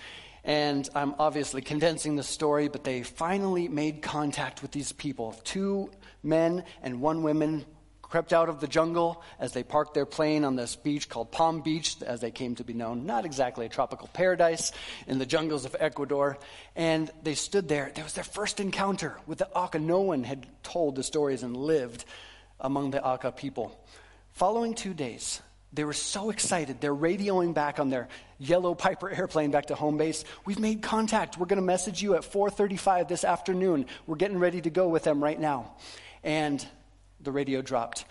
And 0.44 0.90
I'm 0.96 1.14
obviously 1.20 1.62
condensing 1.62 2.16
the 2.16 2.24
story, 2.24 2.68
but 2.68 2.84
they 2.84 3.04
finally 3.04 3.68
made 3.68 4.02
contact 4.02 4.64
with 4.64 4.72
these 4.72 4.92
people. 4.92 5.34
Two 5.44 5.92
men 6.24 6.64
and 6.82 7.00
one 7.00 7.22
woman 7.22 7.66
crept 8.10 8.34
out 8.34 8.50
of 8.50 8.60
the 8.60 8.68
jungle 8.68 9.24
as 9.40 9.54
they 9.54 9.64
parked 9.64 9.94
their 9.94 10.06
plane 10.06 10.44
on 10.44 10.56
this 10.56 10.76
beach 10.76 11.10
called 11.10 11.32
Palm 11.32 11.62
Beach, 11.62 12.02
as 12.02 12.22
they 12.22 12.32
came 12.32 12.56
to 12.56 12.64
be 12.64 12.74
known. 12.74 13.06
Not 13.06 13.26
exactly 13.26 13.66
a 13.66 13.70
tropical 13.70 14.08
paradise 14.14 14.72
in 15.08 15.20
the 15.20 15.26
jungles 15.26 15.66
of 15.66 15.76
Ecuador. 15.80 16.38
And 16.76 17.12
they 17.24 17.36
stood 17.36 17.68
there. 17.68 17.88
It 17.88 18.04
was 18.04 18.14
their 18.14 18.24
first 18.24 18.60
encounter 18.60 19.18
with 19.26 19.40
the 19.40 19.50
Auca. 19.50 19.80
No 19.80 20.02
one 20.02 20.24
had 20.24 20.48
told 20.64 20.96
the 20.96 21.04
stories 21.04 21.44
and 21.44 21.56
lived 21.56 22.06
among 22.60 22.92
the 22.92 23.04
Auca 23.04 23.32
people. 23.32 23.78
Following 24.32 24.74
two 24.74 24.94
days, 24.94 25.42
they 25.74 25.84
were 25.84 25.94
so 25.94 26.30
excited. 26.30 26.80
They're 26.80 26.96
radioing 26.96 27.54
back 27.54 27.80
on 27.80 27.90
their 27.90 28.08
yellow 28.40 28.74
Piper 28.74 29.10
airplane 29.10 29.52
back 29.52 29.66
to 29.68 29.76
home 29.76 29.98
base. 29.98 30.24
We've 30.46 30.60
made 30.60 30.82
contact. 30.82 31.38
We're 31.38 31.46
going 31.46 31.60
to 31.60 31.66
message 31.66 32.02
you 32.02 32.16
at 32.16 32.22
4:35 32.22 33.08
this 33.08 33.24
afternoon. 33.24 33.86
We're 34.06 34.16
getting 34.16 34.40
ready 34.40 34.62
to 34.62 34.70
go 34.70 34.88
with 34.88 35.04
them 35.04 35.24
right 35.24 35.40
now. 35.40 35.76
And 36.24 36.66
the 37.22 37.32
radio 37.32 37.62
dropped. 37.62 38.06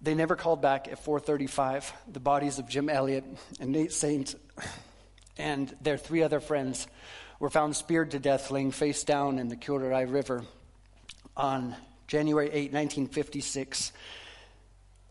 They 0.00 0.14
never 0.14 0.36
called 0.36 0.60
back 0.60 0.88
at 0.88 0.98
4:35. 0.98 1.92
The 2.12 2.20
bodies 2.20 2.58
of 2.58 2.68
Jim 2.68 2.88
Elliot 2.88 3.24
and 3.60 3.72
Nate 3.72 3.92
Saint 3.92 4.34
and 5.38 5.74
their 5.80 5.96
three 5.96 6.22
other 6.22 6.40
friends 6.40 6.86
were 7.38 7.50
found 7.50 7.74
speared 7.74 8.12
to 8.12 8.18
death 8.18 8.50
laying 8.50 8.70
face 8.70 9.04
down 9.04 9.38
in 9.38 9.48
the 9.48 9.56
Curaray 9.56 10.10
River 10.10 10.44
on 11.36 11.74
January 12.06 12.46
8, 12.46 12.72
1956. 12.72 13.92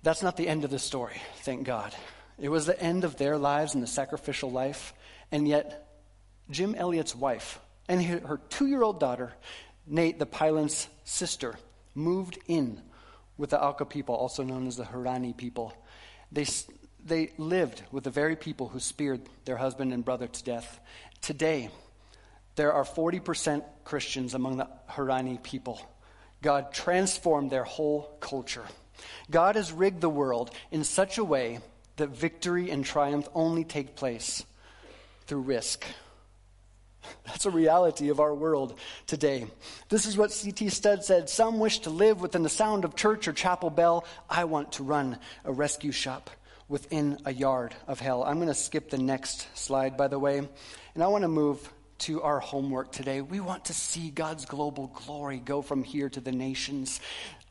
That's 0.03 0.23
not 0.23 0.37
the 0.37 0.47
end 0.47 0.63
of 0.63 0.71
the 0.71 0.79
story, 0.79 1.21
thank 1.37 1.65
God. 1.65 1.93
It 2.39 2.49
was 2.49 2.65
the 2.65 2.79
end 2.79 3.03
of 3.03 3.17
their 3.17 3.37
lives 3.37 3.73
and 3.73 3.83
the 3.83 3.87
sacrificial 3.87 4.51
life, 4.51 4.93
and 5.31 5.47
yet 5.47 5.87
Jim 6.49 6.75
Elliot's 6.75 7.15
wife 7.15 7.59
and 7.87 8.03
her 8.03 8.39
two 8.49 8.67
year 8.67 8.81
old 8.81 8.99
daughter, 8.99 9.33
Nate, 9.85 10.19
the 10.19 10.25
pilot's 10.25 10.87
sister, 11.03 11.55
moved 11.93 12.39
in 12.47 12.81
with 13.37 13.51
the 13.51 13.61
Auca 13.61 13.85
people, 13.85 14.15
also 14.15 14.43
known 14.43 14.67
as 14.67 14.77
the 14.77 14.83
Huaorani 14.83 15.35
people. 15.35 15.73
They, 16.31 16.45
they 17.03 17.31
lived 17.37 17.83
with 17.91 18.03
the 18.03 18.09
very 18.09 18.35
people 18.35 18.69
who 18.69 18.79
speared 18.79 19.21
their 19.45 19.57
husband 19.57 19.93
and 19.93 20.05
brother 20.05 20.27
to 20.27 20.43
death. 20.43 20.79
Today, 21.21 21.69
there 22.55 22.73
are 22.73 22.83
40% 22.83 23.63
Christians 23.83 24.33
among 24.33 24.57
the 24.57 24.67
Huaorani 24.89 25.41
people. 25.41 25.81
God 26.41 26.71
transformed 26.73 27.49
their 27.49 27.63
whole 27.63 28.17
culture. 28.19 28.65
God 29.31 29.55
has 29.55 29.71
rigged 29.71 30.01
the 30.01 30.09
world 30.09 30.51
in 30.71 30.83
such 30.83 31.17
a 31.17 31.23
way 31.23 31.59
that 31.95 32.09
victory 32.09 32.69
and 32.69 32.85
triumph 32.85 33.27
only 33.33 33.63
take 33.63 33.95
place 33.95 34.43
through 35.25 35.41
risk. 35.41 35.85
That's 37.25 37.45
a 37.45 37.51
reality 37.51 38.09
of 38.09 38.19
our 38.19 38.33
world 38.33 38.77
today. 39.07 39.47
This 39.89 40.05
is 40.05 40.17
what 40.17 40.31
C.T. 40.31 40.69
Studd 40.69 41.03
said 41.03 41.29
Some 41.29 41.59
wish 41.59 41.79
to 41.79 41.89
live 41.89 42.21
within 42.21 42.43
the 42.43 42.49
sound 42.49 42.85
of 42.85 42.95
church 42.95 43.27
or 43.27 43.33
chapel 43.33 43.69
bell. 43.69 44.05
I 44.29 44.45
want 44.45 44.73
to 44.73 44.83
run 44.83 45.17
a 45.43 45.51
rescue 45.51 45.91
shop 45.91 46.29
within 46.67 47.17
a 47.25 47.33
yard 47.33 47.75
of 47.87 47.99
hell. 47.99 48.23
I'm 48.23 48.37
going 48.37 48.47
to 48.47 48.53
skip 48.53 48.89
the 48.89 48.97
next 48.97 49.47
slide, 49.57 49.97
by 49.97 50.07
the 50.07 50.19
way, 50.19 50.37
and 50.37 51.03
I 51.03 51.07
want 51.07 51.23
to 51.23 51.27
move 51.27 51.71
to 51.99 52.21
our 52.21 52.39
homework 52.39 52.91
today. 52.91 53.21
We 53.21 53.39
want 53.39 53.65
to 53.65 53.73
see 53.73 54.09
God's 54.09 54.45
global 54.45 54.87
glory 54.87 55.39
go 55.39 55.61
from 55.61 55.83
here 55.83 56.09
to 56.09 56.19
the 56.19 56.31
nations, 56.31 56.99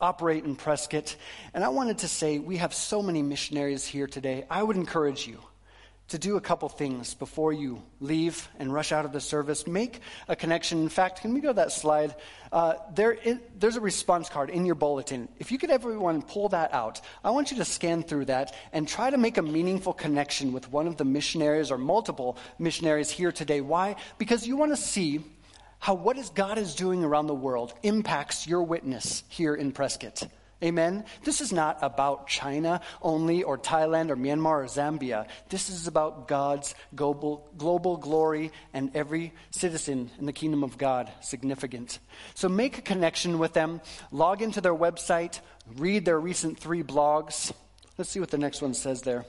operate 0.01 0.45
in 0.45 0.57
Prescott. 0.57 1.17
And 1.55 1.65
I 1.65 1.69
wanted 1.69 1.99
to 1.99 2.09
say, 2.09 2.39
we 2.39 2.59
have 2.59 2.75
so 2.75 3.03
many 3.03 3.23
missionaries 3.23 3.87
here 3.87 4.07
today. 4.07 4.45
I 4.51 4.63
would 4.63 4.77
encourage 4.77 5.27
you 5.27 5.39
to 6.13 6.19
do 6.19 6.37
a 6.37 6.41
couple 6.41 6.69
things 6.69 7.15
before 7.15 7.53
you 7.53 7.83
leave 7.99 8.49
and 8.59 8.73
rush 8.73 8.93
out 8.93 9.05
of 9.05 9.13
the 9.13 9.21
service. 9.21 9.67
Make 9.67 10.01
a 10.29 10.37
connection. 10.37 10.83
In 10.83 10.89
fact, 10.89 11.23
can 11.23 11.35
we 11.35 11.41
go 11.41 11.49
to 11.49 11.55
that 11.55 11.73
slide? 11.73 12.15
Uh, 12.53 12.75
there, 12.95 13.17
there's 13.59 13.77
a 13.77 13.81
response 13.81 14.29
card 14.29 14.51
in 14.51 14.67
your 14.67 14.75
bulletin. 14.75 15.29
If 15.39 15.51
you 15.51 15.59
could, 15.59 15.71
everyone, 15.71 16.21
pull 16.21 16.51
that 16.51 16.75
out. 16.75 17.01
I 17.25 17.31
want 17.31 17.51
you 17.51 17.57
to 17.57 17.65
scan 17.65 18.03
through 18.03 18.27
that 18.27 18.55
and 18.75 18.87
try 18.87 19.09
to 19.09 19.17
make 19.17 19.39
a 19.39 19.43
meaningful 19.43 19.95
connection 19.95 20.53
with 20.53 20.71
one 20.71 20.87
of 20.87 20.99
the 20.99 21.05
missionaries 21.05 21.71
or 21.71 21.79
multiple 21.79 22.37
missionaries 22.59 23.11
here 23.11 23.33
today. 23.33 23.63
Why? 23.63 23.97
Because 24.19 24.47
you 24.47 24.57
want 24.57 24.73
to 24.73 24.77
see 24.77 25.21
how 25.79 25.95
what 25.95 26.19
is 26.19 26.29
God 26.29 26.59
is 26.59 26.75
doing 26.75 27.03
around 27.03 27.27
the 27.27 27.35
world 27.35 27.73
impacts 27.83 28.47
your 28.47 28.63
witness 28.63 29.25
here 29.29 29.55
in 29.55 29.73
Prescott. 29.73 30.25
Amen? 30.63 31.05
This 31.25 31.41
is 31.41 31.53
not 31.53 31.79
about 31.83 32.29
China 32.29 32.81
only 33.01 33.43
or 33.43 33.59
Thailand 33.59 34.11
or 34.11 34.17
Myanmar 34.17 34.63
or 34.63 34.65
Zambia. 34.67 35.27
This 35.49 35.69
is 35.69 35.89
about 35.89 36.29
God's 36.29 36.75
global, 36.95 37.51
global 37.57 37.97
glory 37.97 38.53
and 38.73 38.95
every 38.95 39.33
citizen 39.51 40.11
in 40.21 40.27
the 40.27 40.33
kingdom 40.33 40.63
of 40.63 40.79
God 40.79 41.11
significant. 41.21 41.99
So 42.35 42.49
make 42.49 42.79
a 42.79 42.83
connection 42.83 43.41
with 43.41 43.55
them, 43.55 43.81
log 44.13 44.41
into 44.41 44.61
their 44.61 44.75
website, 44.75 45.41
read 45.77 46.05
their 46.05 46.21
recent 46.21 46.59
three 46.59 46.85
blogs. 46.85 47.53
Let's 47.99 48.11
see 48.11 48.21
what 48.21 48.31
the 48.31 48.39
next 48.39 48.63
one 48.63 48.75
says 48.75 49.03
there. 49.03 49.25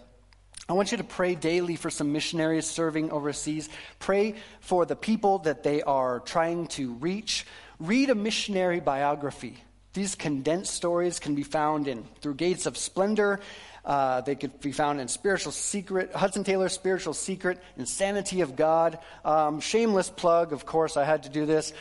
I 0.70 0.74
want 0.74 0.92
you 0.92 0.98
to 0.98 1.04
pray 1.04 1.36
daily 1.36 1.76
for 1.76 1.90
some 1.90 2.14
missionaries 2.14 2.66
serving 2.66 3.12
overseas. 3.12 3.70
Pray 4.00 4.36
for 4.62 4.86
the 4.86 4.96
people 4.96 5.40
that 5.40 5.64
they 5.64 5.82
are 5.82 6.22
trying 6.22 6.68
to 6.68 6.94
reach. 6.94 7.46
Read 7.80 8.10
a 8.10 8.16
missionary 8.16 8.80
biography. 8.80 9.58
These 9.94 10.16
condensed 10.16 10.74
stories 10.74 11.20
can 11.20 11.36
be 11.36 11.44
found 11.44 11.88
in 11.88 12.04
Through 12.22 12.36
Gates 12.36 12.66
of 12.66 12.78
Splendor. 12.78 13.40
Uh, 13.86 14.22
they 14.22 14.34
could 14.34 14.60
be 14.60 14.72
found 14.72 15.00
in 15.00 15.08
Spiritual 15.08 15.52
Secret, 15.52 16.12
Hudson 16.14 16.44
Taylor's 16.44 16.74
Spiritual 16.74 17.14
Secret, 17.14 17.62
Insanity 17.78 18.42
of 18.42 18.56
God. 18.56 18.98
Um, 19.24 19.60
shameless 19.60 20.10
plug, 20.10 20.52
of 20.52 20.66
course, 20.66 20.98
I 20.98 21.04
had 21.04 21.24
to 21.24 21.30
do 21.30 21.46
this. 21.46 21.74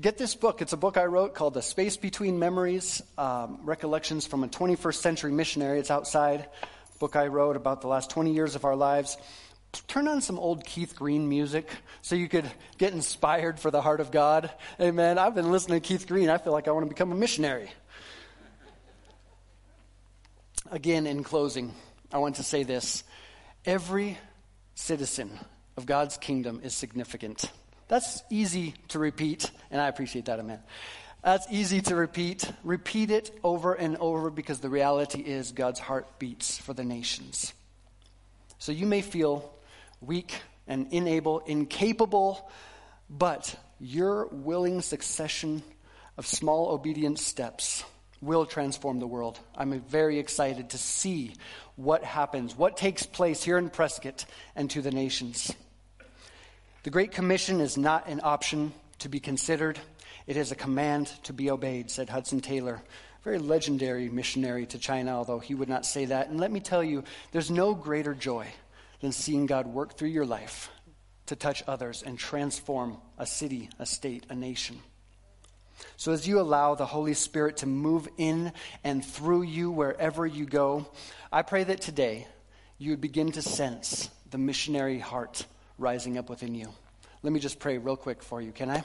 Get 0.00 0.16
this 0.16 0.34
book. 0.34 0.62
It's 0.62 0.72
a 0.72 0.78
book 0.78 0.96
I 0.96 1.04
wrote 1.04 1.34
called 1.34 1.52
The 1.52 1.60
Space 1.60 1.98
Between 1.98 2.38
Memories 2.38 3.02
um, 3.18 3.58
Recollections 3.64 4.26
from 4.26 4.44
a 4.44 4.48
21st 4.48 4.94
Century 4.94 5.32
Missionary. 5.32 5.78
It's 5.78 5.90
outside. 5.90 6.46
Book 7.00 7.16
I 7.16 7.26
wrote 7.26 7.56
about 7.56 7.82
the 7.82 7.88
last 7.88 8.08
20 8.08 8.32
years 8.32 8.54
of 8.54 8.64
our 8.64 8.76
lives 8.76 9.18
turn 9.72 10.08
on 10.08 10.20
some 10.20 10.38
old 10.38 10.64
Keith 10.64 10.96
Green 10.96 11.28
music 11.28 11.68
so 12.02 12.14
you 12.14 12.28
could 12.28 12.50
get 12.78 12.92
inspired 12.92 13.58
for 13.58 13.70
the 13.70 13.80
heart 13.80 14.00
of 14.00 14.10
God. 14.10 14.50
Amen. 14.80 15.18
I've 15.18 15.34
been 15.34 15.50
listening 15.50 15.80
to 15.80 15.86
Keith 15.86 16.06
Green. 16.06 16.28
I 16.28 16.38
feel 16.38 16.52
like 16.52 16.68
I 16.68 16.72
want 16.72 16.84
to 16.86 16.88
become 16.88 17.12
a 17.12 17.14
missionary. 17.14 17.70
Again, 20.70 21.06
in 21.06 21.22
closing, 21.24 21.74
I 22.12 22.18
want 22.18 22.36
to 22.36 22.42
say 22.42 22.62
this 22.62 23.04
every 23.64 24.18
citizen 24.74 25.38
of 25.76 25.86
God's 25.86 26.16
kingdom 26.16 26.60
is 26.62 26.74
significant. 26.74 27.50
That's 27.88 28.22
easy 28.30 28.74
to 28.88 28.98
repeat, 28.98 29.50
and 29.70 29.80
I 29.80 29.88
appreciate 29.88 30.26
that, 30.26 30.38
amen. 30.38 30.60
That's 31.22 31.46
easy 31.50 31.80
to 31.82 31.94
repeat. 31.94 32.50
Repeat 32.64 33.10
it 33.10 33.38
over 33.44 33.74
and 33.74 33.96
over 33.98 34.30
because 34.30 34.60
the 34.60 34.68
reality 34.68 35.20
is 35.20 35.52
God's 35.52 35.78
heart 35.78 36.18
beats 36.18 36.58
for 36.58 36.74
the 36.74 36.84
nations. 36.84 37.52
So 38.58 38.72
you 38.72 38.86
may 38.86 39.02
feel 39.02 39.52
weak 40.02 40.42
and 40.66 40.92
unable, 40.92 41.40
incapable, 41.40 42.50
but 43.08 43.54
your 43.80 44.26
willing 44.28 44.80
succession 44.80 45.62
of 46.16 46.26
small 46.26 46.70
obedient 46.70 47.18
steps 47.18 47.84
will 48.20 48.46
transform 48.46 49.00
the 49.00 49.06
world. 49.06 49.38
I'm 49.56 49.80
very 49.80 50.18
excited 50.18 50.70
to 50.70 50.78
see 50.78 51.34
what 51.76 52.04
happens, 52.04 52.56
what 52.56 52.76
takes 52.76 53.04
place 53.04 53.42
here 53.42 53.58
in 53.58 53.68
Prescott 53.68 54.24
and 54.54 54.70
to 54.70 54.82
the 54.82 54.92
nations. 54.92 55.52
The 56.84 56.90
Great 56.90 57.10
Commission 57.10 57.60
is 57.60 57.76
not 57.76 58.08
an 58.08 58.20
option 58.22 58.72
to 59.00 59.08
be 59.08 59.20
considered, 59.20 59.78
it 60.26 60.36
is 60.36 60.52
a 60.52 60.56
command 60.56 61.12
to 61.24 61.32
be 61.32 61.50
obeyed, 61.50 61.90
said 61.90 62.08
Hudson 62.08 62.40
Taylor. 62.40 62.80
Very 63.24 63.38
legendary 63.38 64.08
missionary 64.08 64.66
to 64.66 64.78
China, 64.78 65.16
although 65.16 65.38
he 65.40 65.54
would 65.54 65.68
not 65.68 65.84
say 65.84 66.04
that. 66.06 66.28
And 66.28 66.38
let 66.40 66.50
me 66.50 66.60
tell 66.60 66.82
you, 66.82 67.02
there's 67.32 67.50
no 67.50 67.74
greater 67.74 68.14
joy 68.14 68.46
than 69.02 69.12
seeing 69.12 69.44
God 69.44 69.66
work 69.66 69.98
through 69.98 70.08
your 70.08 70.24
life 70.24 70.70
to 71.26 71.36
touch 71.36 71.62
others 71.66 72.02
and 72.02 72.18
transform 72.18 72.96
a 73.18 73.26
city, 73.26 73.68
a 73.78 73.84
state, 73.84 74.24
a 74.30 74.34
nation. 74.34 74.78
So, 75.96 76.12
as 76.12 76.26
you 76.26 76.40
allow 76.40 76.74
the 76.74 76.86
Holy 76.86 77.14
Spirit 77.14 77.58
to 77.58 77.66
move 77.66 78.08
in 78.16 78.52
and 78.84 79.04
through 79.04 79.42
you 79.42 79.70
wherever 79.70 80.24
you 80.24 80.46
go, 80.46 80.86
I 81.32 81.42
pray 81.42 81.64
that 81.64 81.80
today 81.80 82.28
you 82.78 82.90
would 82.90 83.00
begin 83.00 83.32
to 83.32 83.42
sense 83.42 84.08
the 84.30 84.38
missionary 84.38 85.00
heart 85.00 85.44
rising 85.78 86.16
up 86.16 86.30
within 86.30 86.54
you. 86.54 86.68
Let 87.22 87.32
me 87.32 87.40
just 87.40 87.58
pray 87.58 87.78
real 87.78 87.96
quick 87.96 88.22
for 88.22 88.40
you, 88.40 88.52
can 88.52 88.70
I? 88.70 88.84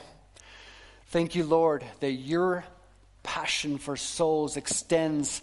Thank 1.07 1.35
you, 1.35 1.43
Lord, 1.43 1.85
that 1.99 2.11
your 2.11 2.65
passion 3.21 3.77
for 3.77 3.95
souls 3.95 4.57
extends 4.57 5.41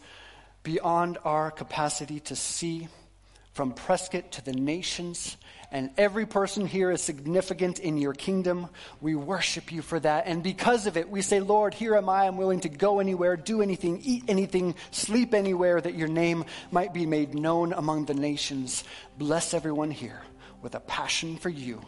beyond 0.64 1.18
our 1.24 1.50
capacity 1.50 2.20
to 2.20 2.36
see 2.36 2.88
from 3.54 3.72
Prescott 3.72 4.32
to 4.32 4.44
the 4.44 4.52
nations, 4.52 5.36
and 5.70 5.90
every 5.96 6.26
person 6.26 6.66
here 6.66 6.90
is 6.90 7.00
significant 7.00 7.78
in 7.78 7.96
your 7.96 8.12
kingdom. 8.12 8.68
We 9.00 9.14
worship 9.14 9.72
you 9.72 9.80
for 9.80 9.98
that. 10.00 10.26
And 10.26 10.42
because 10.42 10.86
of 10.86 10.96
it, 10.96 11.08
we 11.08 11.22
say, 11.22 11.40
Lord, 11.40 11.72
here 11.72 11.96
am 11.96 12.08
I. 12.08 12.26
I'm 12.26 12.36
willing 12.36 12.60
to 12.60 12.68
go 12.68 13.00
anywhere, 13.00 13.36
do 13.36 13.62
anything, 13.62 14.00
eat 14.04 14.24
anything, 14.28 14.74
sleep 14.90 15.34
anywhere 15.34 15.80
that 15.80 15.94
your 15.94 16.08
name 16.08 16.44
might 16.70 16.92
be 16.92 17.06
made 17.06 17.34
known 17.34 17.72
among 17.72 18.04
the 18.04 18.14
nations. 18.14 18.84
Bless 19.18 19.54
everyone 19.54 19.90
here 19.90 20.22
with 20.62 20.74
a 20.74 20.80
passion 20.80 21.36
for 21.36 21.48
you 21.48 21.80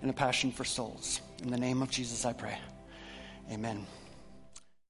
and 0.00 0.10
a 0.10 0.14
passion 0.14 0.52
for 0.52 0.64
souls. 0.64 1.20
In 1.42 1.50
the 1.50 1.58
name 1.58 1.82
of 1.82 1.90
Jesus, 1.90 2.24
I 2.24 2.32
pray. 2.32 2.58
Amen. 3.50 3.86